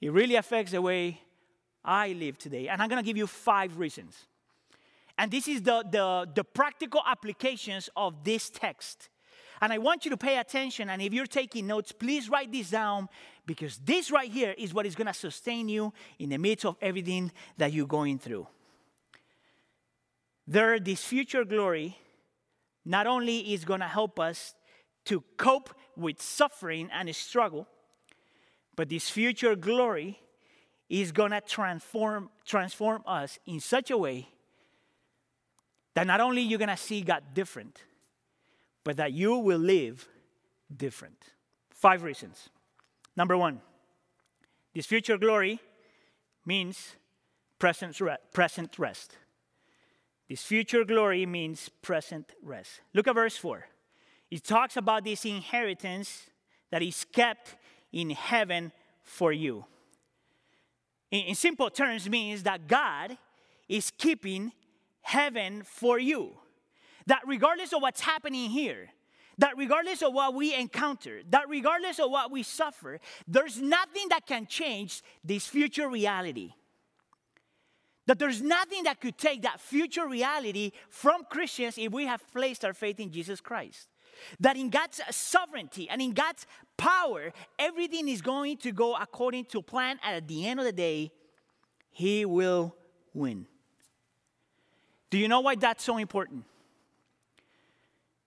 [0.01, 1.21] It really affects the way
[1.85, 2.67] I live today.
[2.67, 4.15] And I'm going to give you five reasons.
[5.17, 9.09] And this is the, the, the practical applications of this text.
[9.61, 10.89] And I want you to pay attention.
[10.89, 13.07] And if you're taking notes, please write this down
[13.45, 16.75] because this right here is what is going to sustain you in the midst of
[16.81, 18.47] everything that you're going through.
[20.47, 21.97] There, this future glory
[22.83, 24.53] not only is going to help us
[25.05, 27.67] to cope with suffering and struggle,
[28.75, 30.19] but this future glory
[30.89, 34.27] is going to transform, transform us in such a way
[35.95, 37.81] that not only you're going to see God different,
[38.83, 40.07] but that you will live
[40.75, 41.17] different.
[41.71, 42.49] Five reasons.
[43.15, 43.61] Number one,
[44.73, 45.59] this future glory
[46.45, 46.95] means
[47.57, 47.99] present,
[48.33, 49.17] present rest.
[50.27, 52.81] This future glory means present rest.
[52.93, 53.65] Look at verse 4.
[54.31, 56.29] It talks about this inheritance
[56.71, 57.55] that is kept
[57.93, 58.71] in heaven
[59.03, 59.65] for you.
[61.11, 63.17] In, simple terms, means that God
[63.69, 64.51] is keeping
[65.01, 66.33] heaven for you.
[67.07, 68.89] That regardless of what's happening here,
[69.37, 74.25] that regardless of what we encounter, that regardless of what we suffer, there's nothing that
[74.25, 76.53] can change this future reality.
[78.07, 82.63] That there's nothing that could take that future reality from Christians if we have placed
[82.63, 83.89] our faith in Jesus Christ.
[84.39, 86.45] That in God's sovereignty and in God's
[86.77, 90.71] power, everything is going to go according to plan, and at the end of the
[90.71, 91.11] day,
[91.91, 92.75] He will
[93.13, 93.47] win.
[95.09, 96.43] Do you know why that's so important?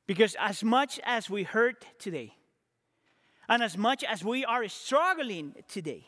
[0.07, 2.35] Because as much as we hurt today,
[3.49, 6.07] and as much as we are struggling today,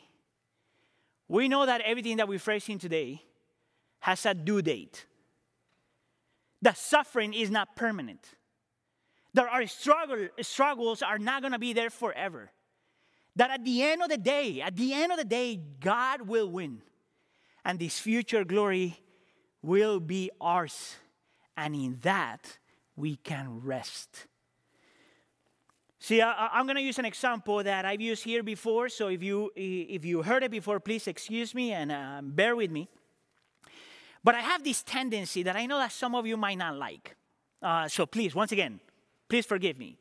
[1.27, 3.23] we know that everything that we're facing today
[3.99, 5.05] has a due date.
[6.61, 8.27] The suffering is not permanent.
[9.33, 12.51] There our struggle, struggles are not going to be there forever.
[13.35, 16.49] That at the end of the day, at the end of the day, God will
[16.49, 16.81] win.
[17.63, 18.99] And this future glory
[19.61, 20.95] will be ours.
[21.55, 22.57] And in that,
[22.95, 24.27] we can rest.
[25.99, 28.89] See, I, am going to use an example that I've used here before.
[28.89, 32.71] So if you if you heard it before, please excuse me and uh, bear with
[32.71, 32.89] me.
[34.23, 37.15] But I have this tendency that I know that some of you might not like.
[37.61, 38.79] Uh, so please, once again,
[39.31, 39.97] please forgive me.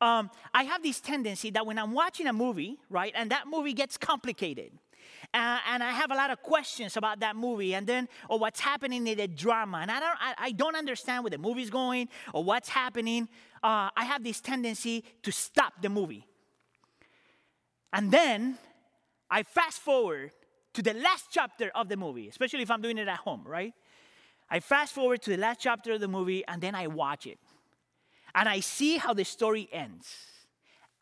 [0.00, 3.74] Um, I have this tendency that when I'm watching a movie, right, and that movie
[3.74, 4.72] gets complicated,
[5.34, 8.58] uh, and I have a lot of questions about that movie, and then or what's
[8.58, 12.08] happening in the drama, and I don't, I, I don't understand where the movie's going
[12.32, 13.28] or what's happening.
[13.62, 16.26] Uh, I have this tendency to stop the movie,
[17.92, 18.56] and then
[19.30, 20.30] I fast forward
[20.72, 23.74] to the last chapter of the movie, especially if I'm doing it at home, right?
[24.48, 27.38] I fast forward to the last chapter of the movie, and then I watch it,
[28.34, 30.06] and I see how the story ends.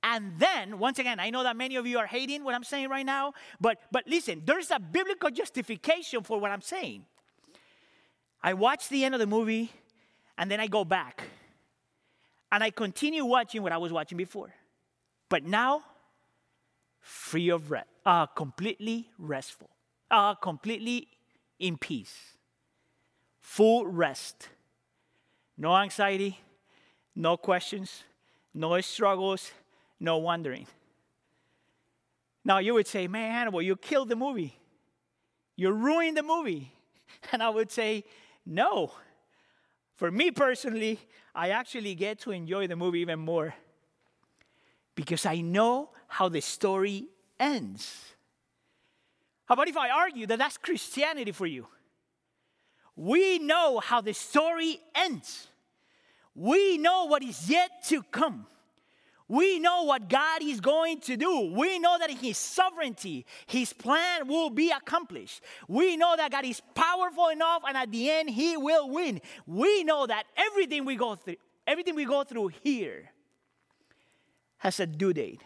[0.03, 2.89] And then, once again, I know that many of you are hating what I'm saying
[2.89, 7.05] right now, but, but listen, there's a biblical justification for what I'm saying.
[8.43, 9.73] I watch the end of the movie,
[10.37, 11.23] and then I go back,
[12.53, 14.55] and I continue watching what I was watching before.
[15.29, 15.83] But now,
[17.01, 19.71] free of rest, uh, completely restful,
[20.11, 21.09] uh, completely
[21.59, 22.15] in peace,
[23.41, 24.49] full rest,
[25.57, 26.39] no anxiety,
[27.19, 28.05] no questions,
[28.55, 29.51] no struggles,
[29.99, 30.69] no wondering.
[32.45, 34.57] Now you would say, man, Hannibal, you killed the movie.
[35.57, 36.73] You ruined the movie.
[37.33, 38.05] And I would say,
[38.47, 38.93] no.
[39.97, 41.01] For me personally,
[41.35, 43.55] I actually get to enjoy the movie even more
[44.95, 47.07] because I know how the story
[47.41, 48.15] ends.
[49.47, 51.67] How about if I argue that that's Christianity for you?
[52.95, 55.48] We know how the story ends.
[56.35, 58.47] We know what is yet to come.
[59.29, 61.53] We know what God is going to do.
[61.55, 65.43] We know that His sovereignty, His plan will be accomplished.
[65.69, 69.21] We know that God is powerful enough, and at the end, He will win.
[69.47, 73.11] We know that everything we go through, everything we go through here,
[74.59, 75.43] has a due date.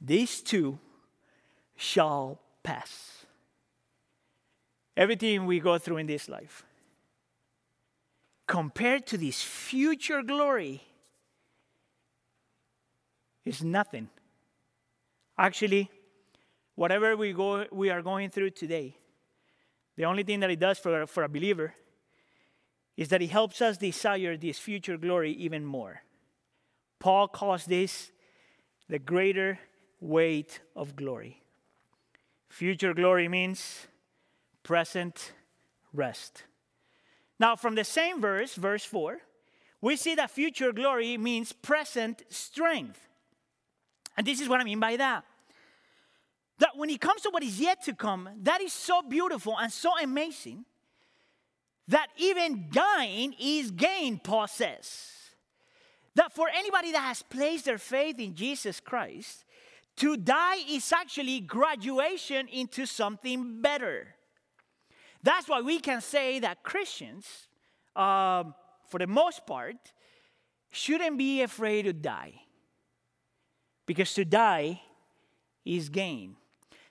[0.00, 0.78] These too
[1.76, 3.24] shall pass.
[4.96, 6.64] Everything we go through in this life,
[8.48, 10.82] compared to this future glory
[13.44, 14.08] is nothing.
[15.38, 15.88] Actually,
[16.74, 18.96] whatever we, go, we are going through today,
[19.96, 21.74] the only thing that it does for, for a believer
[22.96, 26.02] is that it helps us desire this future glory even more.
[26.98, 28.10] Paul calls this
[28.88, 29.58] the greater
[30.00, 31.42] weight of glory.
[32.48, 33.86] Future glory means
[34.62, 35.32] present
[35.92, 36.44] rest.
[37.38, 39.18] Now, from the same verse, verse 4,
[39.80, 43.00] we see that future glory means present strength.
[44.16, 45.24] And this is what I mean by that.
[46.58, 49.72] That when it comes to what is yet to come, that is so beautiful and
[49.72, 50.64] so amazing
[51.86, 55.12] that even dying is gain, Paul says.
[56.16, 59.44] That for anybody that has placed their faith in Jesus Christ,
[59.96, 64.08] to die is actually graduation into something better.
[65.22, 67.48] That's why we can say that Christians,
[67.96, 68.54] um,
[68.88, 69.76] for the most part,
[70.70, 72.34] shouldn't be afraid to die
[73.86, 74.80] because to die
[75.64, 76.36] is gain.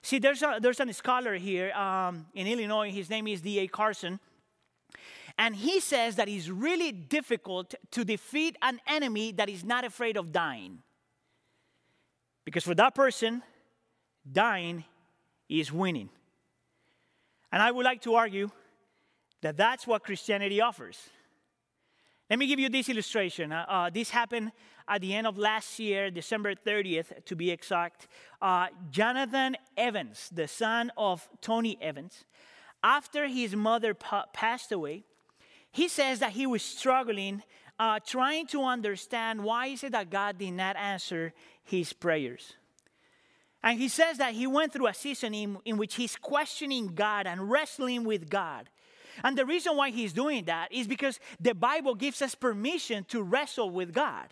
[0.02, 2.92] See, there's a, there's a scholar here um, in Illinois.
[2.92, 3.68] His name is D.A.
[3.68, 4.20] Carson.
[5.38, 10.18] And he says that it's really difficult to defeat an enemy that is not afraid
[10.18, 10.80] of dying.
[12.44, 13.44] Because for that person,
[14.30, 14.84] dying
[15.50, 16.10] is winning.
[17.58, 18.52] And I would like to argue
[19.42, 21.10] that that's what Christianity offers.
[22.30, 23.52] Let me give you this illustration.
[23.52, 24.52] Uh, uh, this happened
[24.88, 28.10] at the end of last year, December 30th to be exact.
[28.40, 32.26] Uh, Jonathan Evans, the son of Tony Evans,
[32.84, 35.04] after his mother pa- passed away,
[35.72, 37.42] he says that he was struggling,
[37.80, 41.34] uh, trying to understand why is it that God did not answer
[41.64, 42.54] his prayers.
[43.64, 47.28] And he says that he went through a season in, in which he's questioning God
[47.28, 48.70] and wrestling with God.
[49.24, 53.24] And the reason why he's doing that is because the Bible gives us permission to
[53.24, 54.28] wrestle with God.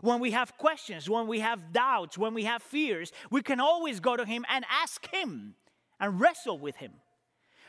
[0.00, 4.00] When we have questions, when we have doubts, when we have fears, we can always
[4.00, 5.54] go to him and ask him
[5.98, 6.92] and wrestle with him.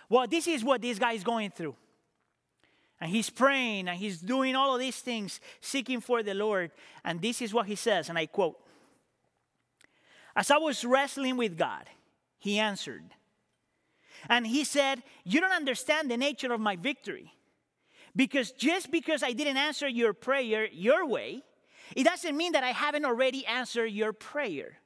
[0.07, 1.76] Well, this is what this guy is going through.
[3.01, 6.72] And he's praying and he's doing all of these things, seeking for the Lord.
[7.03, 8.57] And this is what he says, and I quote
[10.36, 11.86] As I was wrestling with God,
[12.39, 13.03] he answered.
[14.29, 17.34] And he said, You don't understand the nature of my victory.
[18.15, 21.43] Because just because I didn't answer your prayer your way,
[21.95, 24.77] it doesn't mean that I haven't already answered your prayer.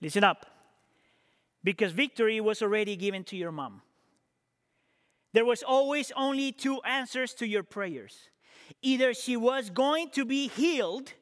[0.00, 0.46] Listen up.
[1.62, 3.82] Because victory was already given to your mom.
[5.32, 8.30] There was always only two answers to your prayers.
[8.82, 11.12] Either she was going to be healed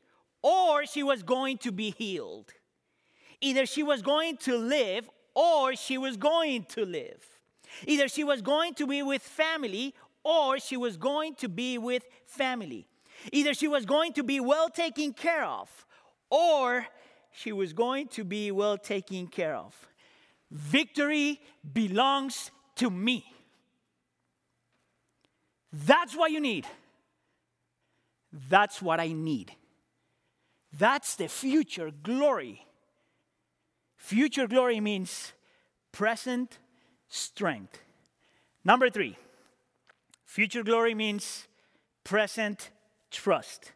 [0.43, 2.53] or she was going to be healed.
[3.41, 7.25] Either she was going to live or she was going to live.
[7.87, 12.05] Either she was going to be with family or she was going to be with
[12.27, 12.87] family.
[13.33, 15.87] Either she was going to be well taken care of
[16.31, 16.87] or
[17.33, 19.75] she was going to be well taken care of.
[20.51, 21.41] Victory
[21.73, 23.25] belongs to me.
[25.73, 26.67] That's what you need.
[28.33, 29.53] That's what I need.
[30.73, 32.65] That's the future glory.
[34.09, 35.35] Future glory means
[35.93, 36.59] present
[37.11, 37.83] strength.
[38.65, 39.19] Number three,
[40.25, 41.47] future glory means
[42.05, 42.71] present
[43.11, 43.73] trust.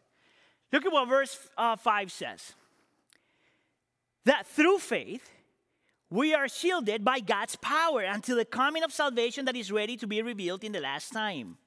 [0.71, 2.53] Look at what verse uh, 5 says
[4.25, 5.29] that through faith,
[6.09, 10.07] we are shielded by God's power until the coming of salvation that is ready to
[10.07, 11.57] be revealed in the last time.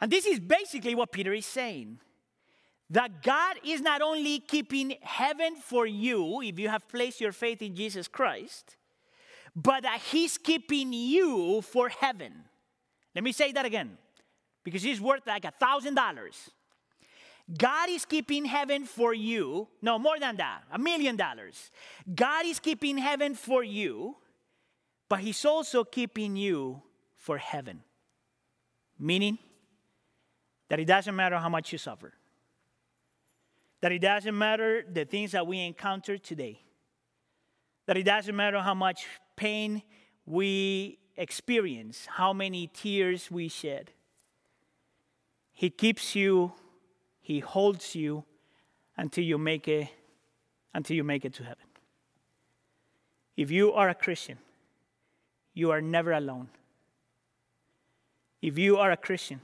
[0.00, 1.98] And this is basically what Peter is saying
[2.90, 7.62] that God is not only keeping heaven for you if you have placed your faith
[7.62, 8.76] in Jesus Christ,
[9.54, 12.32] but that He's keeping you for heaven.
[13.14, 13.96] Let me say that again
[14.64, 16.50] because He's worth like a thousand dollars.
[17.58, 19.66] God is keeping heaven for you.
[19.82, 21.70] No, more than that, a million dollars.
[22.14, 24.16] God is keeping heaven for you,
[25.08, 26.82] but He's also keeping you
[27.16, 27.82] for heaven.
[28.98, 29.38] Meaning
[30.68, 32.12] that it doesn't matter how much you suffer,
[33.80, 36.60] that it doesn't matter the things that we encounter today,
[37.86, 39.06] that it doesn't matter how much
[39.36, 39.82] pain
[40.26, 43.90] we experience, how many tears we shed.
[45.52, 46.52] He keeps you
[47.30, 48.24] he holds you
[48.96, 49.88] until you make it
[50.74, 51.68] until you make it to heaven.
[53.36, 54.38] If you are a Christian,
[55.54, 56.48] you are never alone.
[58.42, 59.42] If you are a Christian,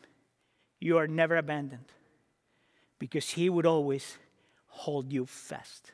[0.80, 1.92] you are never abandoned
[2.98, 4.18] because he would always
[4.76, 5.92] hold you fast.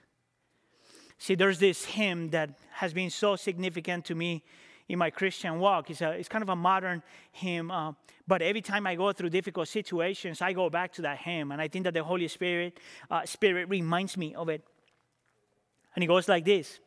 [1.19, 4.43] See, there's this hymn that has been so significant to me
[4.89, 5.89] in my Christian walk.
[5.89, 7.93] It's, a, it's kind of a modern hymn, uh,
[8.27, 11.61] but every time I go through difficult situations, I go back to that hymn, and
[11.61, 12.81] I think that the Holy Spirit,
[13.11, 14.63] uh, Spirit reminds me of it.
[15.95, 16.81] And it goes like this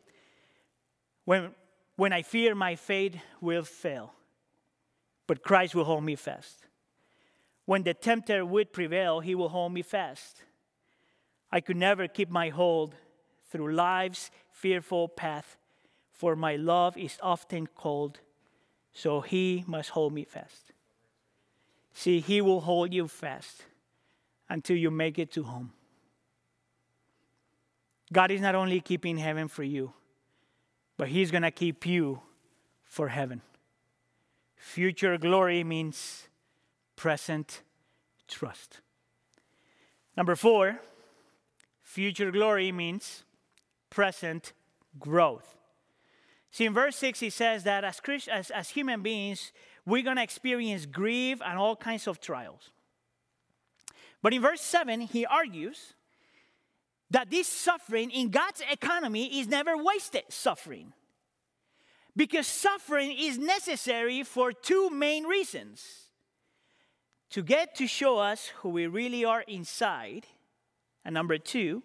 [1.24, 1.54] when,
[1.96, 4.12] when I fear my faith will fail,
[5.26, 6.66] but Christ will hold me fast.
[7.64, 10.42] When the tempter would prevail, he will hold me fast.
[11.56, 12.94] I could never keep my hold
[13.50, 15.56] through life's fearful path
[16.12, 18.20] for my love is often cold,
[18.92, 20.72] so he must hold me fast.
[21.94, 23.62] See, he will hold you fast
[24.50, 25.72] until you make it to home.
[28.12, 29.94] God is not only keeping heaven for you,
[30.98, 32.20] but he's going to keep you
[32.84, 33.40] for heaven.
[34.56, 36.28] Future glory means
[36.96, 37.62] present
[38.28, 38.80] trust.
[40.18, 40.80] Number four,
[41.96, 43.24] future glory means
[43.88, 44.52] present
[44.98, 45.56] growth.
[46.50, 49.50] See, in verse 6, he says that as, Christ, as, as human beings,
[49.86, 52.70] we're going to experience grief and all kinds of trials.
[54.20, 55.94] But in verse 7, he argues
[57.10, 60.92] that this suffering in God's economy is never wasted suffering.
[62.14, 66.10] Because suffering is necessary for two main reasons
[67.30, 70.26] to get to show us who we really are inside,
[71.06, 71.84] and number two,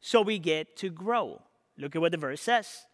[0.00, 1.42] so we get to grow.
[1.76, 2.86] Look at what the verse says.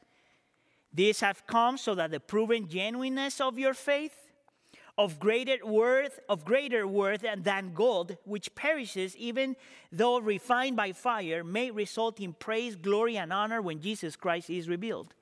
[0.93, 4.17] These have come so that the proven genuineness of your faith,
[4.97, 9.55] of greater worth, of greater worth than gold, which perishes even
[9.93, 14.71] though refined by fire, may result in praise, glory, and honor when Jesus Christ is
[14.71, 15.13] revealed.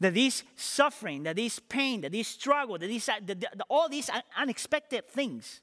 [0.00, 4.08] That this suffering, that this pain, that this struggle, that this, that, that, all these
[4.34, 5.60] unexpected things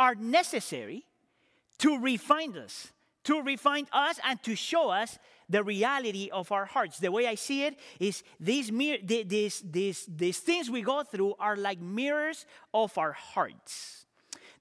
[0.00, 1.04] are necessary
[1.78, 2.90] to refine us,
[3.26, 5.18] to refine us and to show us
[5.48, 6.98] the reality of our hearts.
[6.98, 8.70] The way I see it is these,
[9.04, 14.06] these, these, these things we go through are like mirrors of our hearts.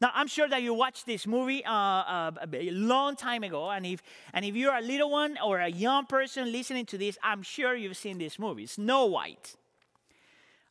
[0.02, 3.86] Now, I'm sure that you watched this movie uh, uh, a long time ago, and
[3.86, 4.04] if,
[4.34, 7.76] and if you're a little one or a young person listening to this, I'm sure
[7.76, 8.68] you've seen this movie.
[8.68, 9.56] Snow White.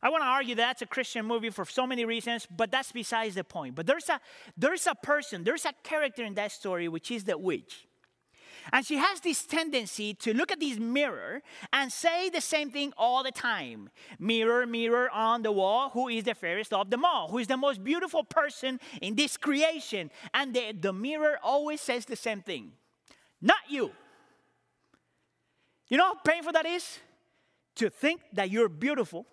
[0.05, 3.33] I want to argue that's a Christian movie for so many reasons, but that's besides
[3.33, 3.73] the point.
[3.73, 4.21] But there's a
[4.55, 7.87] there's a person, there's a character in that story which is the witch.
[8.71, 11.41] And she has this tendency to look at this mirror
[11.73, 13.89] and say the same thing all the time.
[14.19, 17.27] Mirror, mirror on the wall, who is the fairest of them all?
[17.29, 20.11] Who is the most beautiful person in this creation?
[20.35, 22.73] And the, the mirror always says the same thing.
[23.41, 23.91] Not you.
[25.87, 26.99] You know how painful that is?
[27.77, 29.25] To think that you're beautiful,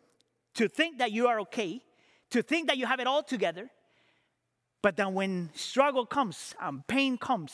[0.55, 1.82] to think that you are okay,
[2.30, 3.70] to think that you have it all together.
[4.82, 7.53] But then when struggle comes and pain comes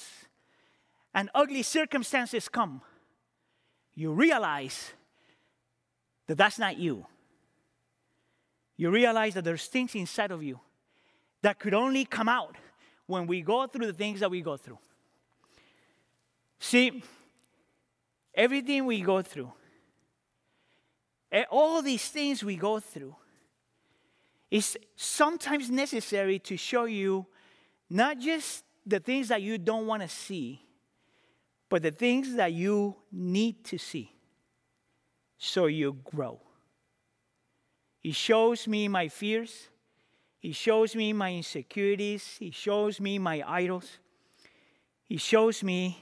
[1.14, 2.80] and ugly circumstances come,
[3.94, 4.92] you realize
[6.26, 7.06] that that's not you.
[8.76, 10.60] You realize that there's things inside of you
[11.42, 12.56] that could only come out
[13.06, 14.78] when we go through the things that we go through.
[16.60, 17.02] See,
[18.34, 19.52] everything we go through,
[21.50, 23.14] all these things we go through,
[24.50, 27.26] is sometimes necessary to show you
[27.90, 30.62] not just the things that you don't want to see,
[31.68, 34.10] but the things that you need to see
[35.36, 36.40] so you grow.
[38.00, 39.68] He shows me my fears.
[40.38, 42.36] He shows me my insecurities.
[42.38, 43.98] He shows me my idols.
[45.04, 45.98] He shows me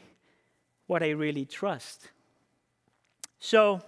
[0.87, 2.11] what I really trust.
[3.39, 3.83] So,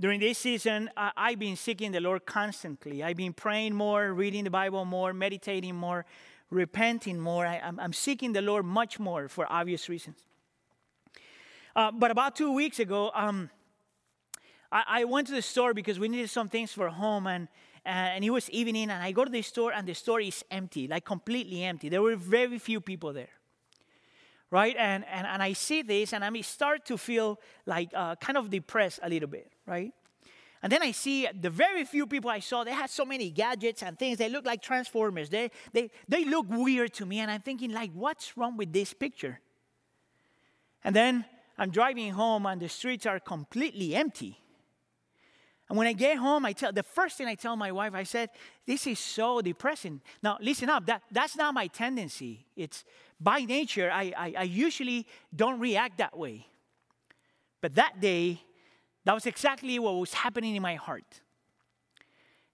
[0.00, 3.02] during this season, I, have been seeking the Lord constantly.
[3.02, 6.04] I've been praying more, reading the Bible more, meditating more,
[6.50, 7.46] repenting more.
[7.46, 10.18] I, am seeking the Lord much more for obvious reasons.
[11.74, 13.48] Uh, but about two weeks ago, um,
[14.70, 17.48] I, I, went to the store because we needed some things for home, and,
[17.84, 20.88] and it was evening, and I go to the store, and the store is empty,
[20.88, 21.88] like completely empty.
[21.88, 23.30] There were very few people there.
[24.50, 24.76] Right?
[24.78, 28.50] And, and, and I see this, and I start to feel like uh, kind of
[28.50, 29.92] depressed a little bit, right?
[30.62, 33.82] And then I see the very few people I saw, they had so many gadgets
[33.82, 34.18] and things.
[34.18, 35.28] They look like transformers.
[35.28, 37.18] They, they, they look weird to me.
[37.18, 39.40] And I'm thinking, like, what's wrong with this picture?
[40.84, 41.24] And then
[41.58, 44.38] I'm driving home and the streets are completely empty.
[45.68, 48.02] And when I get home, I tell the first thing I tell my wife, I
[48.02, 48.30] said,
[48.66, 50.00] This is so depressing.
[50.22, 52.44] Now, listen up, that, that's not my tendency.
[52.56, 52.84] It's
[53.18, 56.46] by nature, I, I, I usually don't react that way.
[57.60, 58.42] But that day,
[59.04, 61.20] that was exactly what was happening in my heart.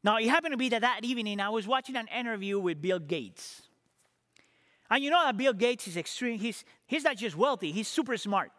[0.03, 2.99] Now, it happened to be that that evening I was watching an interview with Bill
[2.99, 3.63] Gates.
[4.91, 8.17] And you know that Bill Gates is extreme, he's, he's not just wealthy, he's super
[8.17, 8.51] smart.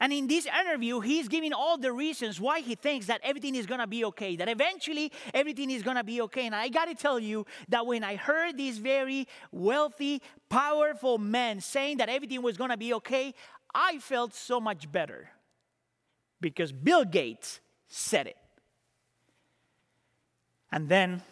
[0.00, 3.66] And in this interview, he's giving all the reasons why he thinks that everything is
[3.66, 6.46] gonna be okay, that eventually everything is gonna be okay.
[6.46, 11.96] And I gotta tell you that when I heard these very wealthy, powerful men saying
[11.96, 13.34] that everything was gonna be okay,
[13.74, 15.30] I felt so much better
[16.40, 18.36] because Bill Gates said it.
[20.70, 21.22] And then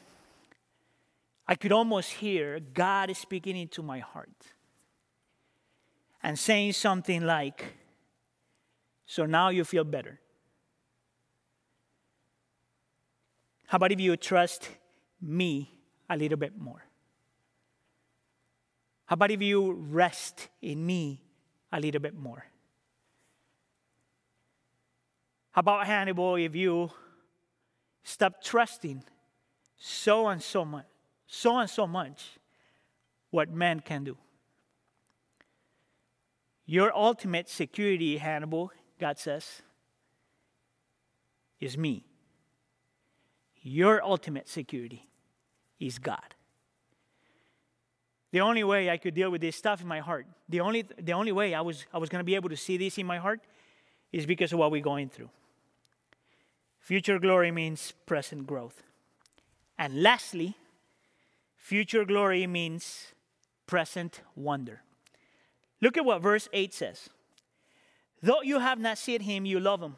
[1.47, 4.47] I could almost hear God speaking into my heart
[6.23, 7.65] and saying something like,
[9.07, 10.19] so now you feel better.
[13.69, 14.69] How about if you trust
[15.21, 15.71] me
[16.09, 16.85] a little bit more?
[19.07, 21.21] How about if you rest in me
[21.73, 22.45] a little bit more?
[25.46, 26.91] How about Hannibal if you
[28.05, 29.03] stop trusting
[29.79, 30.87] so and so much,
[31.27, 32.39] so and so much
[33.31, 34.17] what man can do?
[36.67, 39.63] Your ultimate security, Hannibal, God says,
[41.59, 42.05] is me.
[43.63, 45.09] Your ultimate security
[45.81, 46.35] is God.
[48.33, 51.13] The only way I could deal with this stuff in my heart, the only, the
[51.13, 53.19] only way I was, I was going to be able to see this in my
[53.19, 53.41] heart
[54.13, 55.31] is because of what we're going through.
[56.87, 58.85] Future glory means present growth.
[59.77, 60.55] And lastly,
[61.57, 63.07] future glory means
[63.67, 64.83] present wonder.
[65.83, 67.11] Look at what verse 8 says.
[68.23, 69.97] Though you have not seen him, you love him.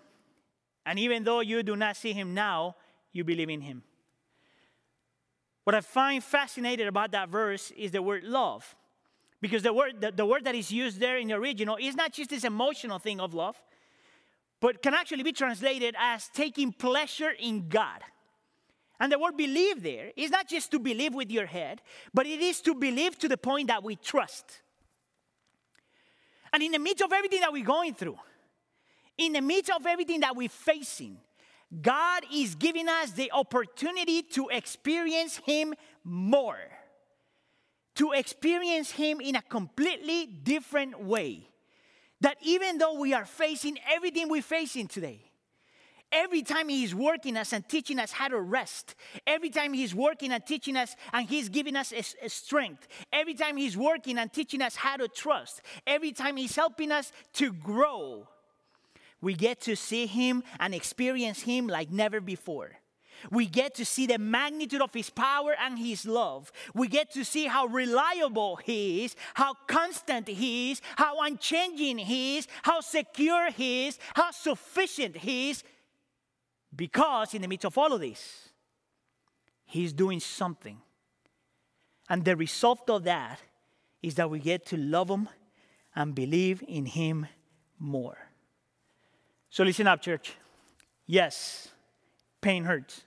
[0.87, 2.75] And even though you do not see him now,
[3.13, 3.83] you believe in him.
[5.65, 8.75] What I find fascinating about that verse is the word love.
[9.43, 12.15] Because the word, the, the word that is used there in the original is not
[12.15, 13.63] just this emotional thing of love,
[14.61, 18.03] but can actually be translated as taking pleasure in God.
[19.01, 21.81] And the word believe there is not just to believe with your head,
[22.13, 24.61] but it is to believe to the point that we trust.
[26.53, 28.19] And in the midst of everything that we're going through,
[29.17, 31.19] in the midst of everything that we're facing,
[31.83, 36.59] God is giving us the opportunity to experience Him more,
[37.97, 41.49] to experience Him in a completely different way.
[42.21, 45.29] That even though we are facing everything we're facing today,
[46.11, 48.95] Every time He's working us and teaching us how to rest,
[49.27, 53.35] every time He's working and teaching us and He's giving us a, a strength, every
[53.35, 57.53] time He's working and teaching us how to trust, every time He's helping us to
[57.53, 58.27] grow,
[59.21, 62.71] we get to see Him and experience Him like never before.
[63.31, 66.53] We get to see the magnitude of His power and His love.
[66.75, 72.39] We get to see how reliable He is, how constant He is, how unchanging He
[72.39, 75.63] is, how secure He is, how sufficient He is
[76.75, 78.51] because in the midst of all of this,
[79.65, 80.79] He's doing something.
[82.09, 83.39] And the result of that
[84.03, 85.29] is that we get to love Him
[85.95, 87.27] and believe in Him
[87.79, 88.19] more.
[89.51, 90.33] So listen up, church.
[91.07, 91.69] Yes,
[92.41, 93.03] pain hurts.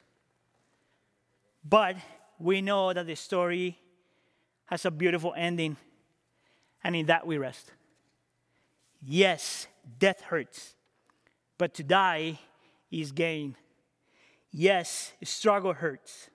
[1.64, 1.96] But
[2.40, 3.78] we know that the story
[4.66, 5.78] has a beautiful ending,
[6.84, 7.72] and in that we rest.
[9.04, 9.68] Yes,
[10.00, 10.76] death hurts,
[11.58, 12.40] but to die
[12.90, 13.56] is gain.
[14.52, 16.30] Yes, struggle hurts,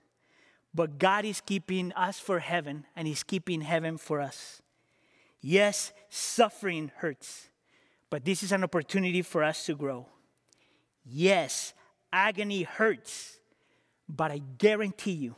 [0.73, 4.61] but God is keeping us for heaven and He's keeping heaven for us.
[5.41, 7.49] Yes, suffering hurts,
[8.09, 10.07] but this is an opportunity for us to grow.
[11.05, 11.73] Yes,
[12.11, 13.36] agony hurts,
[14.09, 15.35] but I guarantee you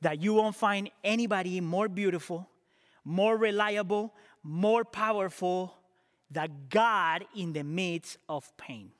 [0.00, 2.48] that you won't find anybody more beautiful,
[3.04, 5.74] more reliable, more powerful
[6.30, 8.90] than God in the midst of pain.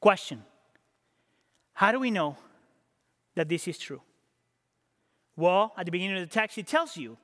[0.00, 0.42] Question
[1.74, 2.36] How do we know
[3.34, 4.00] that this is true?
[5.36, 7.18] Well, at the beginning of the text, it tells you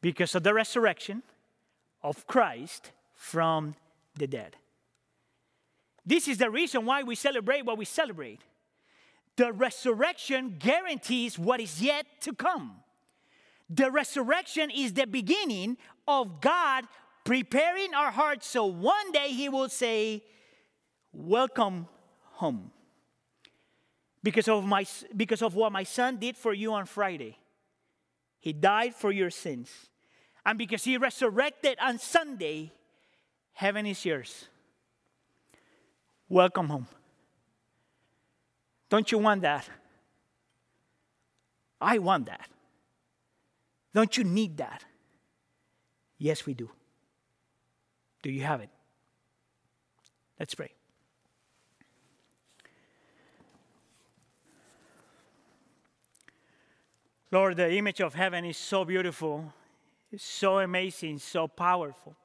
[0.00, 1.22] because of the resurrection
[2.02, 3.76] of Christ from
[4.16, 4.56] the dead.
[6.04, 8.40] This is the reason why we celebrate what we celebrate.
[9.36, 12.76] The resurrection guarantees what is yet to come.
[13.70, 16.84] The resurrection is the beginning of God
[17.24, 20.22] preparing our hearts so one day He will say,
[21.12, 21.86] Welcome
[22.32, 22.70] home.
[24.22, 27.36] Because of, my, because of what my son did for you on Friday.
[28.38, 29.70] He died for your sins.
[30.44, 32.72] And because he resurrected on Sunday,
[33.52, 34.48] heaven is yours.
[36.32, 36.86] Welcome home.
[38.88, 39.68] Don't you want that?
[41.78, 42.48] I want that.
[43.92, 44.82] Don't you need that?
[46.16, 46.70] Yes, we do.
[48.22, 48.70] Do you have it?
[50.40, 50.72] Let's pray.
[57.30, 59.52] Lord, the image of heaven is so beautiful,
[60.10, 62.16] it's so amazing, so powerful,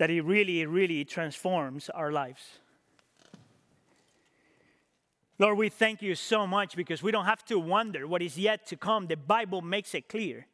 [0.00, 2.40] that it really, really transforms our lives.
[5.38, 8.66] Lord, we thank you so much because we don't have to wonder what is yet
[8.68, 9.08] to come.
[9.08, 10.46] The Bible makes it clear.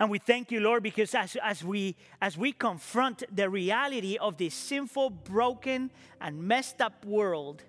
[0.00, 4.38] And we thank you, Lord, because as, as, we, as we confront the reality of
[4.38, 7.62] this sinful, broken, and messed up world,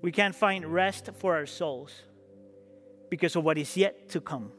[0.00, 1.90] we can find rest for our souls
[3.10, 4.52] because of what is yet to come.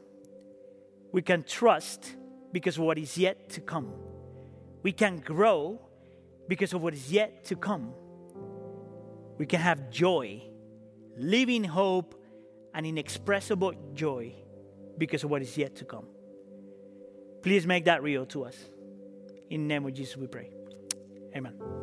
[1.12, 2.16] We can trust
[2.52, 3.92] because of what is yet to come.
[4.82, 5.80] We can grow
[6.48, 7.92] because of what is yet to come.
[9.38, 10.42] We can have joy,
[11.16, 12.14] living hope,
[12.74, 14.34] and inexpressible joy
[14.98, 16.06] because of what is yet to come.
[17.42, 18.56] Please make that real to us.
[19.48, 20.50] In the name of Jesus, we pray.
[21.34, 21.79] Amen.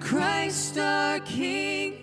[0.00, 1.98] Christ our King.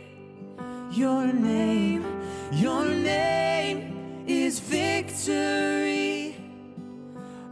[0.92, 2.06] Your name,
[2.52, 6.36] your name is victory.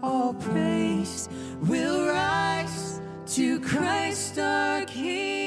[0.01, 1.27] All praise
[1.61, 3.01] will rise
[3.35, 5.44] to Christ our King.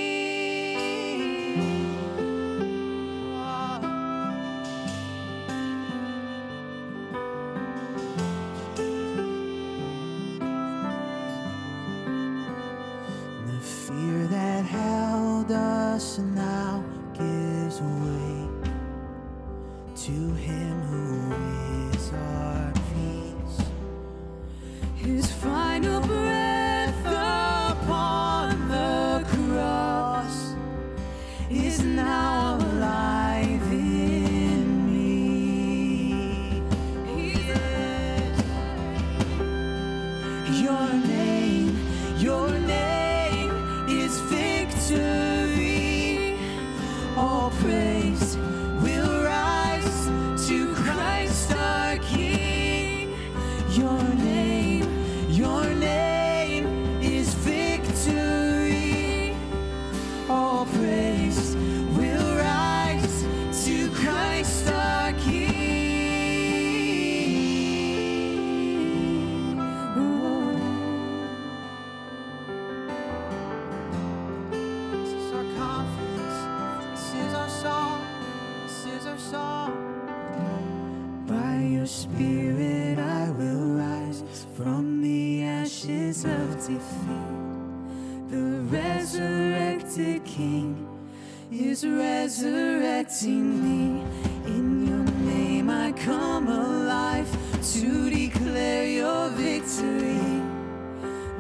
[93.19, 94.05] Resurrecting me.
[94.47, 97.29] In your name I come alive
[97.73, 100.21] to declare your victory.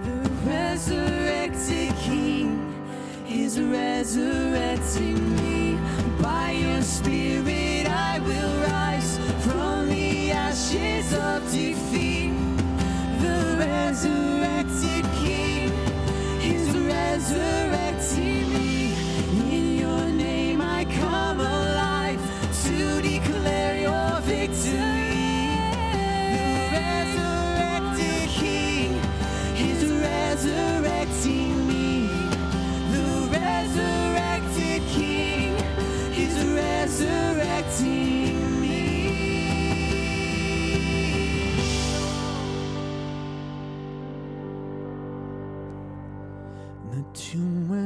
[0.04, 2.74] The resurrected King
[3.28, 5.47] is resurrecting me.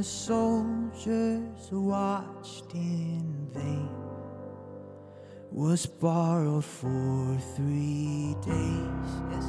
[0.03, 3.23] Where soldiers watched in
[3.55, 3.89] vain
[5.53, 9.11] was borrowed for three days.
[9.31, 9.47] Yes.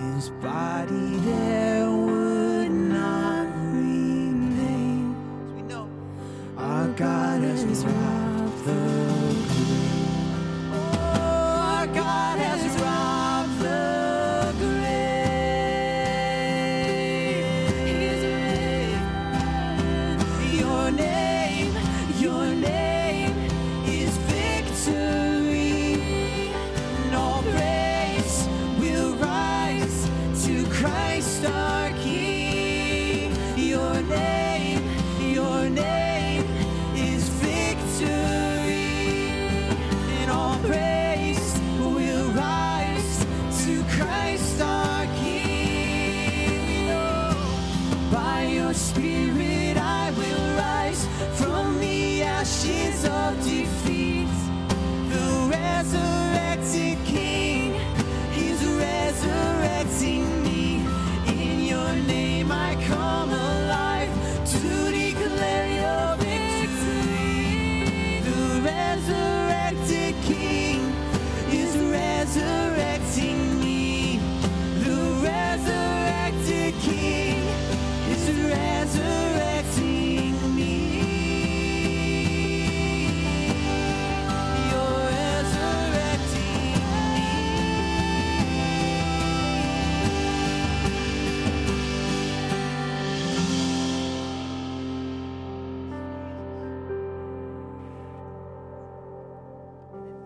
[0.00, 5.14] His body there would not remain.
[5.44, 5.86] As we know,
[6.56, 9.21] our God has robbed the
[20.92, 21.76] name,
[22.18, 22.91] your name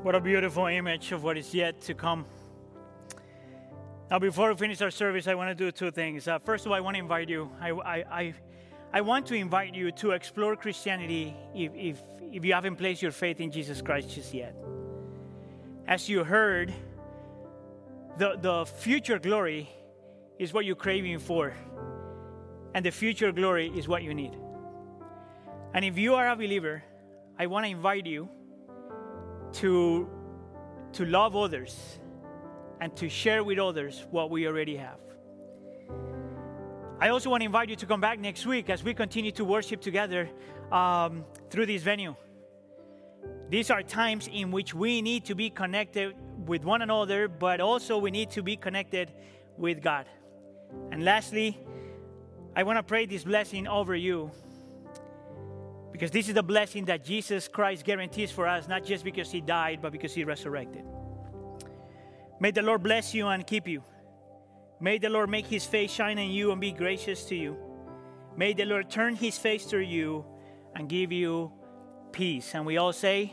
[0.07, 2.27] What a beautiful image of what is yet to come.
[4.09, 6.29] Now, before we finish our service, I want to do two things.
[6.29, 7.51] Uh, first of all, I want to invite you.
[7.61, 8.35] I, I, I,
[8.93, 13.11] I want to invite you to explore Christianity if, if, if you haven't placed your
[13.11, 14.55] faith in Jesus Christ just yet.
[15.89, 16.73] As you heard,
[18.17, 19.69] the, the future glory
[20.39, 21.53] is what you're craving for,
[22.75, 24.39] and the future glory is what you need.
[25.75, 26.85] And if you are a believer,
[27.41, 28.29] I want to invite you
[29.55, 30.09] to,
[30.93, 31.99] to love others
[32.81, 34.99] and to share with others what we already have.
[36.99, 39.45] I also want to invite you to come back next week as we continue to
[39.45, 40.31] worship together
[40.73, 42.17] um, through this venue.
[43.51, 46.15] These are times in which we need to be connected
[46.47, 49.13] with one another, but also we need to be connected
[49.57, 50.07] with God.
[50.91, 51.61] And lastly,
[52.55, 54.31] I want to pray this blessing over you
[55.97, 59.41] because this is the blessing that Jesus Christ guarantees for us, not just because He
[59.41, 60.85] died, but because He resurrected.
[62.39, 63.83] May the Lord bless you and keep you.
[64.79, 67.57] May the Lord make His face shine on you and be gracious to you.
[68.37, 70.27] May the Lord turn His face to you
[70.75, 71.51] and give you
[72.13, 72.55] peace.
[72.55, 73.33] And we all say,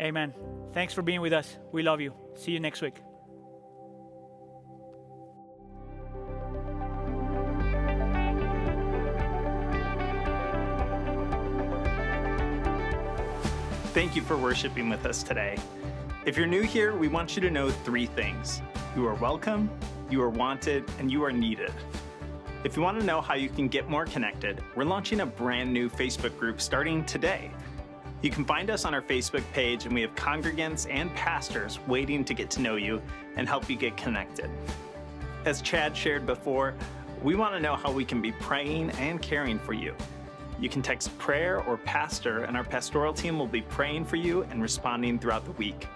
[0.00, 0.32] Amen.
[0.72, 1.58] Thanks for being with us.
[1.72, 2.14] We love you.
[2.36, 3.09] See you next week.
[13.92, 15.58] Thank you for worshiping with us today.
[16.24, 18.62] If you're new here, we want you to know three things
[18.94, 19.68] you are welcome,
[20.08, 21.72] you are wanted, and you are needed.
[22.62, 25.72] If you want to know how you can get more connected, we're launching a brand
[25.72, 27.50] new Facebook group starting today.
[28.22, 32.24] You can find us on our Facebook page, and we have congregants and pastors waiting
[32.26, 33.02] to get to know you
[33.34, 34.48] and help you get connected.
[35.44, 36.74] As Chad shared before,
[37.24, 39.96] we want to know how we can be praying and caring for you.
[40.60, 44.42] You can text prayer or pastor, and our pastoral team will be praying for you
[44.44, 45.88] and responding throughout the week.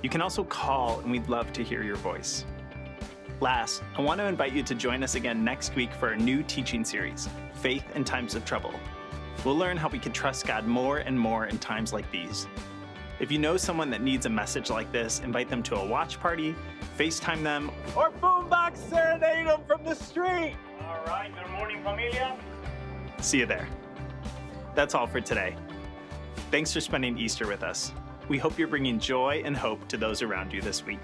[0.00, 2.44] You can also call, and we'd love to hear your voice.
[3.40, 6.44] Last, I want to invite you to join us again next week for our new
[6.44, 8.72] teaching series Faith in Times of Trouble.
[9.44, 12.46] We'll learn how we can trust God more and more in times like these.
[13.18, 16.20] If you know someone that needs a message like this, invite them to a watch
[16.20, 16.54] party,
[16.96, 20.54] FaceTime them, or boombox serenade them from the street.
[20.82, 22.38] All right, good morning, familia.
[23.20, 23.68] See you there.
[24.76, 25.56] That's all for today.
[26.50, 27.92] Thanks for spending Easter with us.
[28.28, 31.00] We hope you're bringing joy and hope to those around you this week.